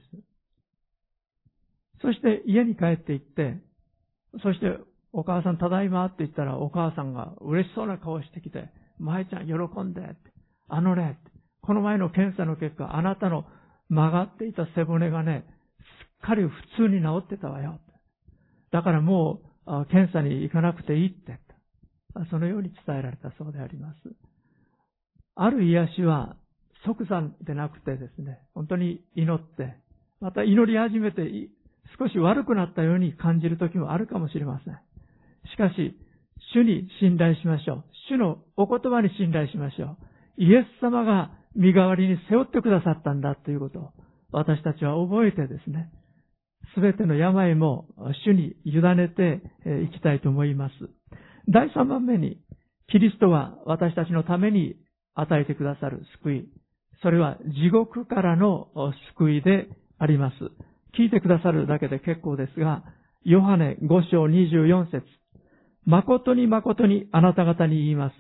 [2.01, 3.59] そして家に帰って行って、
[4.43, 4.79] そして
[5.13, 10.17] お母さんただいまって言ったらお母さんが嬉しそうな顔してきて、舞ちゃん喜んでって、
[10.69, 11.19] あのね、
[11.61, 13.45] この前の検査の結果、あなたの
[13.89, 15.45] 曲がっていた背骨がね、
[15.79, 17.79] すっかり普通に治ってたわよ。
[18.73, 19.52] だからもう
[19.91, 21.39] 検査に行かなくていいって。
[22.31, 23.97] そのように伝えられたそうであります。
[25.35, 26.37] ある癒しは
[26.85, 29.77] 即座でなくてですね、本当に祈って、
[30.21, 31.23] また祈り始めて
[31.99, 34.75] 少し悪くなったように感じる時もあるかもしれません。
[35.53, 35.97] しかし、
[36.55, 37.85] 主に信頼しましょう。
[38.11, 39.97] 主のお言葉に信頼しましょ
[40.39, 40.45] う。
[40.45, 43.91] イエス様が身代わりに背負ってくださったんだということを
[44.33, 45.91] 私たちは覚えてですね、
[46.75, 47.87] すべての病も
[48.27, 49.43] 主に委ねて
[49.85, 50.73] いきたいと思います。
[51.49, 52.41] 第3番目に、
[52.89, 54.77] キリストは私たちのために
[55.15, 56.49] 与えてくださる救い。
[57.03, 58.69] それは地獄からの
[59.17, 60.35] 救いであります。
[60.99, 62.85] 聞いてくださるだけで結構ですが、
[63.25, 65.03] ヨハネ5章24節
[65.85, 68.15] 誠に誠にあなた方に言います。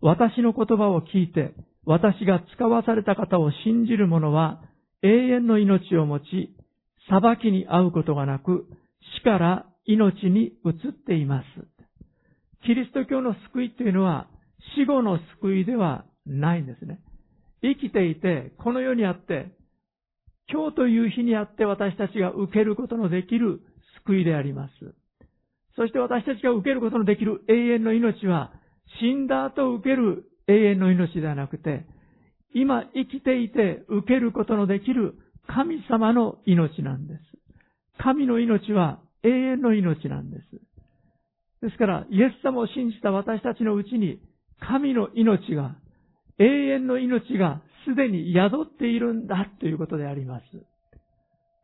[0.00, 4.62] 私の言葉を聞いて、私が使わされた方を信じる者は
[5.02, 6.54] 永遠の命を持ち、
[7.08, 8.66] 裁きに遭うことがなく、
[9.18, 11.46] 死から命に移っています。
[12.64, 14.28] キリスト教の救いっていうのは
[14.76, 17.00] 死後の救いではないんですね。
[17.62, 19.52] 生きていて、この世にあって、
[20.50, 23.60] 今日という日にあって私たちが受けることのできる
[24.04, 24.72] 救いであります。
[25.76, 28.52] そして私たちが受けることのできる永遠の命は、
[29.00, 31.86] 死んだ後受ける永遠の命ではなくて、
[32.54, 35.14] 今生きていて受けることのできる
[35.46, 37.20] 神様の命なんです。
[37.98, 40.42] 神の命は永遠の命なんです。
[41.62, 44.20] ですから、イエス様を信じた私たちのうちに、
[44.60, 45.76] 神の命が、
[46.38, 50.44] 永遠の命がすでに宿っているんだということであります。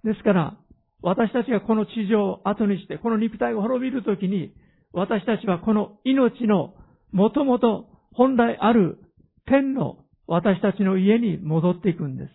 [0.04, 0.56] ですから、
[1.02, 4.52] 私たちがこの地上を後にして、この肉体が滅びるときに、
[4.92, 6.74] 私たちはこの命の
[7.12, 8.98] もともと本来ある
[9.46, 12.30] 天の私たちの家に戻っていくんです。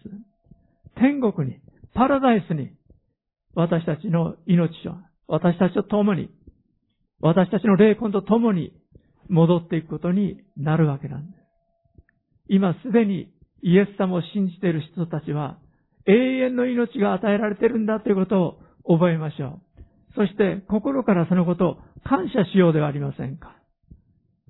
[0.98, 1.60] 天国に、
[1.94, 2.72] パラダイスに、
[3.56, 6.30] 私たちの命は、私たちと共に
[7.24, 8.74] 私たちの霊魂と共に
[9.30, 11.42] 戻っていくことになるわけなんです。
[12.50, 13.32] 今すでに
[13.62, 15.58] イエス様を信じている人たちは
[16.06, 19.84] 永遠の命が与えられているんだということを覚えましょう。
[20.16, 23.56] そして心からそのことを感謝しようではありませんか。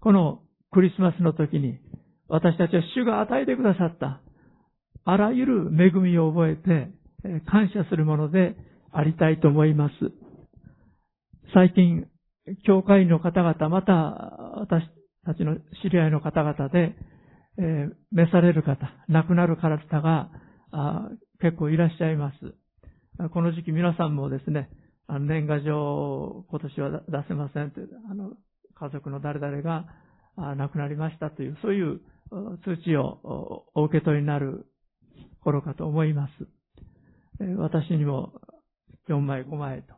[0.02, 0.42] この
[0.72, 1.78] クリスマスの時に
[2.28, 4.23] 私たちは主が与えてくださった
[5.06, 6.90] あらゆる恵みを覚えて
[7.46, 8.56] 感謝するもので
[8.92, 9.94] ありたいと思います。
[11.54, 12.08] 最近、
[12.66, 13.94] 教会の方々、また
[14.60, 14.84] 私
[15.26, 16.96] たちの知り合いの方々で、
[17.58, 20.30] えー、召される方、亡くなる方が
[21.40, 23.30] 結構いらっしゃいます。
[23.30, 24.70] この時期皆さんもですね、
[25.08, 28.32] あの年賀状今年は出せませんという、あの、
[28.76, 29.86] 家族の誰々が
[30.56, 32.00] 亡くなりましたという、そういう
[32.64, 34.66] 通知をお受け取りになる
[35.44, 36.32] 頃かと思います。
[37.58, 38.34] 私にも
[39.10, 39.96] 4枚5枚と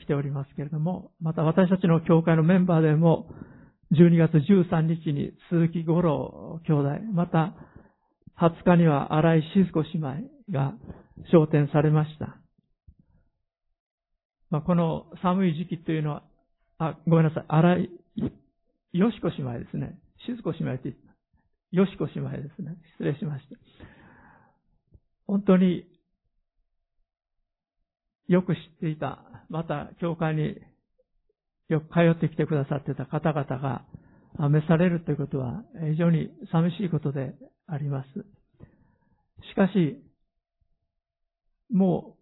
[0.00, 3.28] 来ておりますけれども、また私たちの教会のメンバーでも、
[3.92, 7.54] 12月13日に鈴木五郎兄弟、また
[8.38, 10.08] 20日には荒井静子姉妹
[10.50, 10.74] が
[11.32, 12.36] 昇天されました。
[14.50, 16.22] まあ、この寒い時期というのは、
[16.78, 17.90] あ、ごめんなさい、荒井
[18.92, 19.98] よしこ姉妹ですね。
[20.26, 21.12] 静子姉妹って言った。
[21.70, 22.76] よしこ姉妹ですね。
[22.96, 23.97] 失礼しました。
[25.28, 25.84] 本当に
[28.28, 30.56] よく知っていた、また教会に
[31.68, 33.84] よく通ってきてくださってた方々が
[34.48, 35.62] 召されるということは
[35.92, 37.34] 非常に寂しいことで
[37.66, 38.08] あります。
[39.50, 40.02] しかし、
[41.70, 42.16] も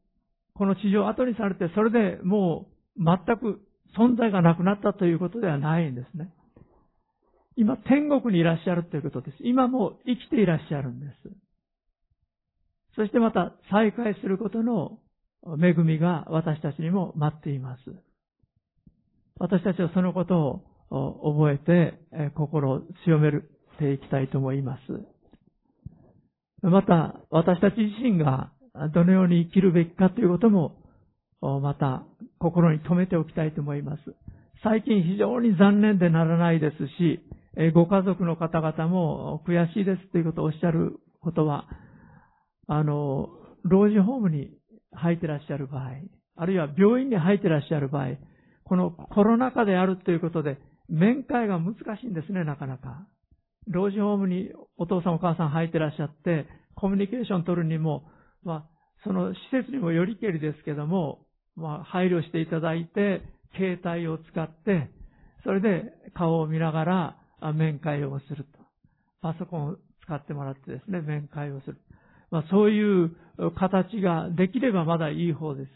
[0.54, 3.60] う、この地上を後にされて、それでもう全く
[3.96, 6.32] 存在がなくなったということではないんですね。
[7.56, 9.36] 今、天国にいらっしゃるということです。
[9.40, 11.45] 今も生きていらっしゃるんです。
[12.96, 14.98] そしてまた再会することの
[15.62, 17.80] 恵みが私たちにも待っています。
[19.38, 21.98] 私たちはそのことを覚えて
[22.34, 23.30] 心を強め
[23.78, 24.80] ていきたいと思います。
[26.62, 28.50] また、私たち自身が
[28.94, 30.76] どのように生きるべきかということも、
[31.42, 32.02] また
[32.38, 34.02] 心に留めておきたいと思います。
[34.64, 37.20] 最近非常に残念でならないですし、
[37.74, 41.66] ご家族の方々も悔しいですということをおっしゃることは、
[42.66, 43.28] あの、
[43.64, 44.50] 老人ホームに
[44.92, 45.90] 入ってらっしゃる場合、
[46.36, 48.16] あるいは病院に入ってらっしゃる場合、
[48.64, 50.58] このコロナ禍であるということで、
[50.88, 53.06] 面会が難しいんですね、なかなか。
[53.68, 58.04] 老人ホームにお父さんお母さん入ってらっしゃって、コミュニケーション取るにも、
[58.44, 58.68] まあ、
[59.04, 63.22] その施設にもよりけりですけども、まあ、配慮していただいて、
[63.56, 64.90] 携帯を使って、
[65.44, 67.16] それで顔を見ながら
[67.54, 68.58] 面会をすると。
[69.22, 71.78] パソコンを使ってもらってですね、面会をする。
[72.30, 73.16] まあ、そういう
[73.58, 75.70] 形ができればまだいい方です。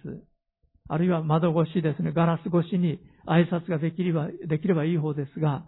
[0.88, 5.64] あるいは窓越しですね、ガラス越しに挨拶ができれば、できればいい方ですが、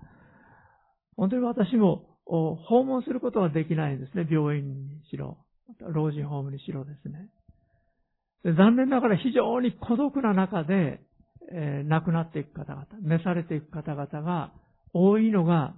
[1.17, 5.39] 本当に私も訪問することはできないんですね、病院にしろ、
[5.81, 7.29] 老人ホームにしろですね。
[8.45, 11.01] 残念ながら非常に孤独な中で、
[11.53, 14.53] えー、亡くなっていく方々、召されていく方々が
[14.93, 15.75] 多いのが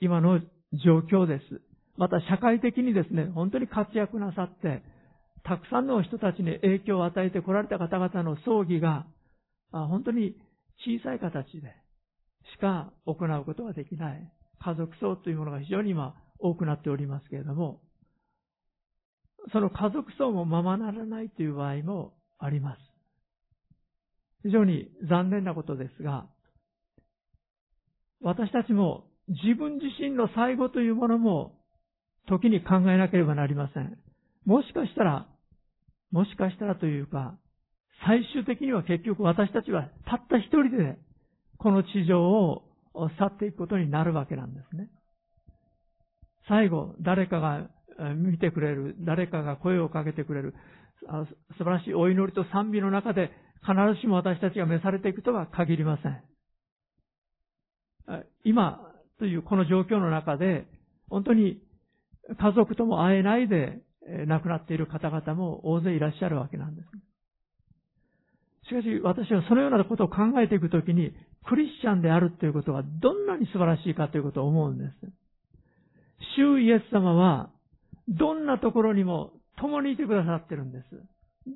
[0.00, 0.40] 今の
[0.72, 1.71] 状況です。
[1.96, 4.82] また社会的にですね、本当に活躍なさって、
[5.44, 9.06] たくさんの人たちに影響を与えてこられた方々の葬儀が、
[9.70, 10.34] 本当に
[10.84, 11.74] 小さい形で
[12.54, 17.80] しか行うことができない家族葬というものが非常に今多くなっておりますけれども、
[19.52, 22.78] その家族葬もままならないという場合もあります。
[24.44, 26.26] 非常に残念なことですが、
[28.20, 31.58] 私たちも自分自身の最後というものも
[32.28, 33.98] 時に考えなければなりません。
[34.44, 35.26] もしかしたら、
[36.10, 37.36] もしかしたらというか、
[38.04, 40.98] 最終的には結局私たちはたった一人で
[41.58, 42.62] この地上を
[43.18, 44.88] 去っていくことになるわけなんですね。
[46.48, 47.70] 最後、誰かが
[48.16, 50.54] 見てくれる、誰かが声をかけてくれる、
[51.56, 56.22] 素晴らしいお祈りと賛美の中で必ずしも私たちが召されていくとは限りません。
[58.44, 58.80] 今
[59.18, 60.66] というこの状況の中で、
[61.08, 61.62] 本当に
[62.38, 63.80] 家族とも会えないで
[64.26, 66.88] 亡くなっている方々も大勢いらっしゃるわけなんです。
[68.68, 71.12] しかし私はそのようなことを考えていくときに、
[71.44, 74.90] クリスチャンであるということがどんなに素晴らしいかということを思うんです。
[76.36, 77.50] 主イエス様は、
[78.08, 80.84] どんなところにも共にいてくださってるんです。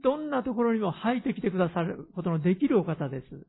[0.02, 3.46] どんなところにも入ってきてくださることのできるお方です。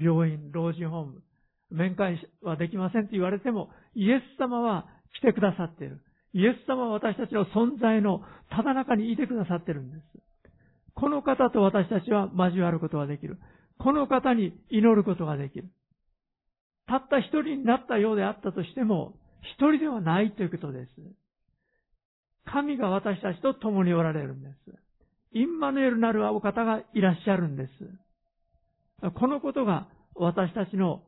[0.00, 1.22] 病院、老人ホーム、
[1.70, 4.86] 面会はできませんと言われても、イエス様は
[5.18, 6.00] 来てくださっている。
[6.36, 8.20] イエス様は私たちの存在の
[8.50, 10.02] ただ中にいてくださってるんです。
[10.94, 13.38] この方と私たちは交わることができる。
[13.78, 15.70] この方に祈ることができる。
[16.86, 20.90] たった一人になったようであったとしても、一人ではないということです。
[22.44, 24.78] 神が私たちと共におられるんです。
[25.32, 29.10] インマヌエルなるお方がいらっしゃるんです。
[29.14, 31.02] このことが私たちの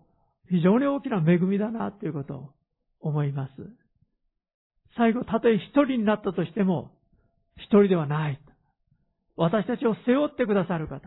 [0.49, 2.51] 非常に大きな恵みだなということを
[3.01, 3.88] 思います。
[4.99, 6.91] 最後、たとえ一人になったとしても、
[7.57, 8.41] 一人ではない。
[9.37, 11.01] 私たちを背負ってくださる方、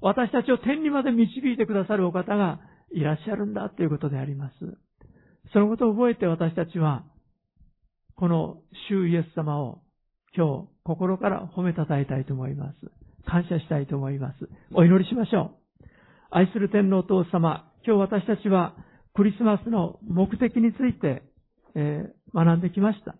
[0.00, 2.60] 私たちを天にまで導いてくださるお方が
[2.90, 4.54] いらっしゃるんだということであります。
[5.52, 7.04] そのことを覚えて私たちは、
[8.16, 8.56] この
[8.88, 9.82] 主イエス様を
[10.34, 12.78] 今日心から褒めたたえたいと思います。
[13.26, 14.48] 感謝したいと思います。
[14.72, 15.84] お祈りしましょう。
[16.30, 18.74] 愛する天皇父様、今日私たちは
[19.14, 21.22] クリスマスの目的について、
[21.74, 23.16] えー、学んできました。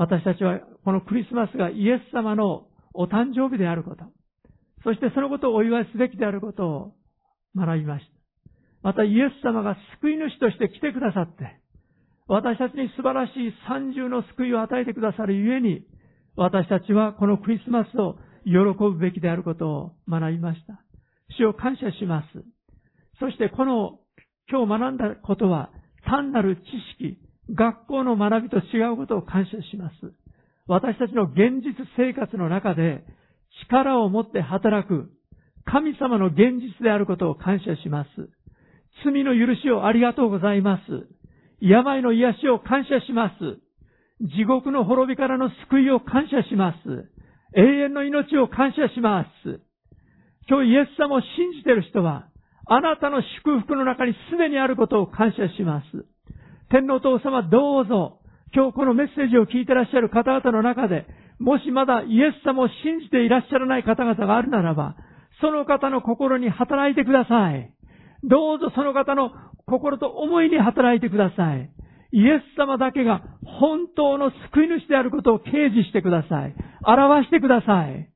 [0.00, 4.04] 私たちはこのクリスマスがイエス様のお誕生日であること、
[4.82, 6.92] そしてそのことをお祝いすべきであることを
[7.54, 8.48] 学びました。
[8.82, 11.60] またイエス様が救い主として来てくださって、
[12.28, 15.84] 私たちに素晴らしい三重の救いを与えてくださるゆえに、
[16.34, 20.80] 私たちはこのクリスマスを喜ぶべきであることを学びました。
[21.36, 22.26] 主を感謝します。
[23.18, 23.98] そしてこの
[24.48, 25.68] 今日学んだことは
[26.08, 26.62] 単なる知
[26.98, 27.18] 識、
[27.54, 29.94] 学校の学びと違うことを感謝します。
[30.66, 33.04] 私たちの現実生活の中で
[33.66, 35.10] 力を持って働く
[35.64, 38.08] 神様の現実であることを感謝します。
[39.04, 40.82] 罪の許しをありがとうございます。
[41.60, 43.58] 病の癒しを感謝します。
[44.20, 47.10] 地獄の滅びからの救いを感謝します。
[47.56, 49.60] 永遠の命を感謝します。
[50.48, 52.26] 今日イエス様を信じている人は、
[52.66, 56.06] あなたの祝福の中にすでにあることを感謝します。
[56.70, 58.20] 天皇父様どうぞ、
[58.54, 61.04] 今日このメッセージを聞いてらっしゃる方々の中で、
[61.40, 64.94] もしまだイエス様を信じていらっしゃらない方々があるならば、
[65.40, 67.74] その方の心に働いてください。
[68.22, 69.32] どうぞその方の
[69.66, 71.70] 心と思いに働いてください。
[72.12, 76.54] イエス様だけが本当の救い主であることを掲示してください。
[76.86, 78.08] 表してください。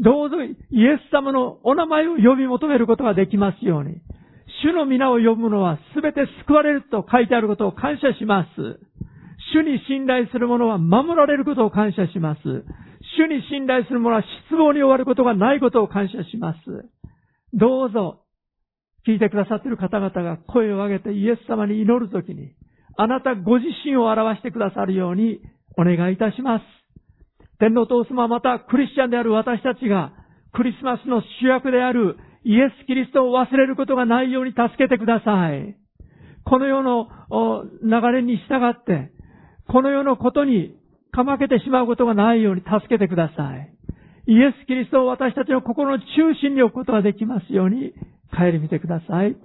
[0.00, 4.00] どうぞイエス様のお名前を呼び求めることができますように。
[4.62, 8.48] 主の皆を呼ぶのは全て救われると書いてあることを感謝します。
[9.54, 12.40] 主に信頼する者は守られることを感謝します。
[13.18, 16.58] 主に信頼する者は失望に終わることがないことを感謝します。
[17.52, 18.20] どうぞ、
[19.06, 22.52] 聞いてくださっている方々が声を上げてイエス様に祈るときに、
[22.96, 25.40] あなたご自身を表してくださるように
[25.76, 26.62] お願いいたします。
[27.58, 30.12] 天皇父様はまたクリスチャンである私たちが
[30.52, 35.76] クリスマスの主役であるイエス・キリストを忘れることがないように助けてください。
[36.44, 37.08] この世の
[37.82, 39.12] 流れに従って、
[39.68, 40.74] この世のことに
[41.12, 43.72] かまけてしまうことがないように助けてください。
[44.26, 46.06] イエス・キリストを私たちの心の中
[46.40, 47.92] 心に置くことができますように
[48.36, 49.36] 帰り見てください。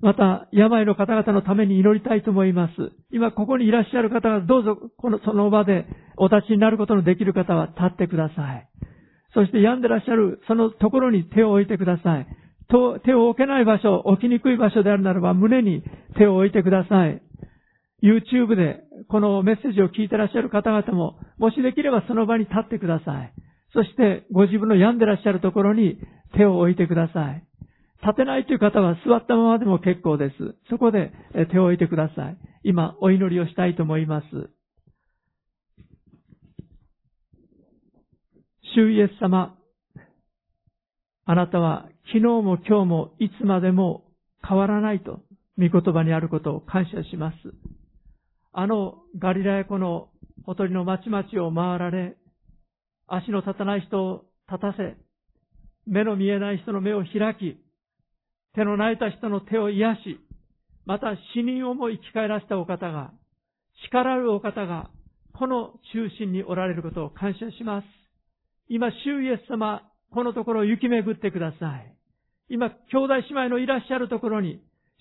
[0.00, 2.72] また、病の方々のために祈りたいと思います。
[3.12, 5.86] 今ここにいらっしゃる方がどうぞこの、その場で
[6.16, 8.68] お立ちになることのできる方は立ってください。
[9.34, 12.26] そして病んでらっしゃるそのところに手を置いてください。
[12.68, 15.82] と手を置けない場所、置きにくい場所であるならば胸に
[16.16, 17.22] 手を置いてください。
[18.02, 23.32] YouTube でこのメッセージを聞いてらっしゃる方々も、もしできればその場に立ってください。
[23.72, 25.98] そしてご自分の病んでらっしゃるところに
[26.36, 27.44] 手を置いてください。
[28.02, 30.34] 立てないという方は座ったままでも結構です。
[30.68, 31.12] そこで
[31.52, 32.36] 手を置いてください。
[32.64, 34.26] 今、お祈りをしたいと思います。
[38.74, 39.54] 主イエス様、
[41.26, 44.04] あなたは昨日も今日もいつまでも
[44.46, 45.20] 変わらないと、
[45.58, 47.36] 御言葉にあることを感謝します。
[48.52, 50.08] あのガリラヤ湖の
[50.46, 52.16] ほとりの町々を回られ、
[53.06, 54.96] 足の立たない人を立たせ、
[55.86, 57.58] 目の見えない人の目を開き、
[58.54, 60.20] 手の泣いた人の手を癒し、
[60.86, 63.12] また死人をも生き返らせたお方が、
[63.86, 64.90] 力あるお方が、
[65.34, 68.01] この中心におられることを感謝します。
[68.68, 71.94] 今、主イエス様、このところを行き巡ってください。
[72.48, 74.60] 今、兄弟姉妹のいらっしゃるところに、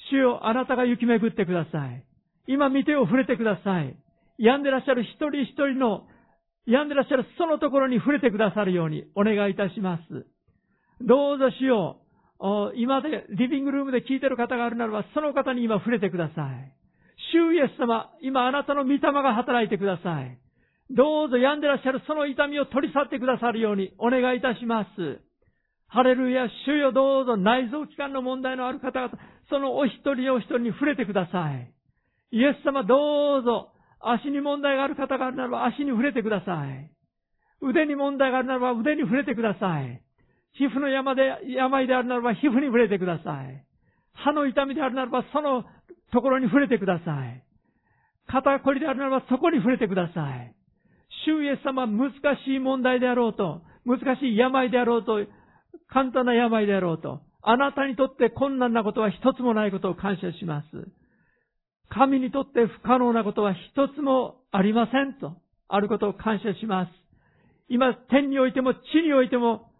[0.09, 2.03] 主よ、あなたが行き巡ってください。
[2.47, 3.95] 今、見てを触れてください。
[4.37, 6.07] 病んでらっしゃる一人一人の、
[6.65, 10.25] 病んでらっしゃるそのところに触れてくださるようにお願いいたします。
[11.01, 12.01] どうぞ主よ、
[12.75, 16.73] 今でリビングルームで聞いてる方があるならば、その方に今触れてください。
[17.33, 20.37] 主イエス様、今あなたの御霊が働いてください。
[20.95, 25.21] どうぞ病んでらっしゃるその痛みを取り去ってくださるようにお願いいたします。
[25.87, 29.13] ハレルヤ、主よどうぞ内臓器官の問題のある方々、
[29.49, 31.71] そのお一人お一人に触れてください。
[32.31, 36.91] イエス様どうぞ、足に問題がある方があるならば足に触れてください。
[37.61, 40.01] 腕に問題があるならば腕に触れてください。
[40.53, 43.63] 皮膚の山で、病であるならば皮膚に触れてください。
[44.13, 45.63] 歯の痛みであるならばその
[46.11, 47.43] ところに触れてください。
[48.27, 50.55] 肩こりであるならばそこに触れてください。
[51.25, 52.11] 主イエス様難
[52.45, 55.25] しい問題であろうと、難しい病であろうと、
[55.87, 60.67] 簡単な病であろうと、あなたにとって困難なことは一つもないことを感謝します。
[61.89, 66.91] 神にとって不可能なことは一つもありませんと、あることを感謝します。
[67.67, 69.71] 今、天においても地においても、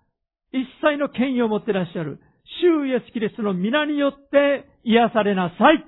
[0.51, 2.19] 一切の権威を持ってらっしゃる、
[2.61, 5.85] 主イエスキリストの皆によって癒されなさい。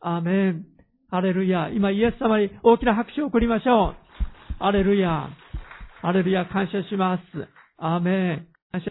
[0.00, 0.66] アーメン。
[1.08, 1.68] アレルヤ。
[1.68, 4.05] 今、イエス様に大きな拍手を送りましょう。
[4.58, 5.28] アレルヤ。
[6.02, 7.22] アレルヤ、感謝します。
[7.76, 8.46] アーメン。
[8.72, 8.90] 感謝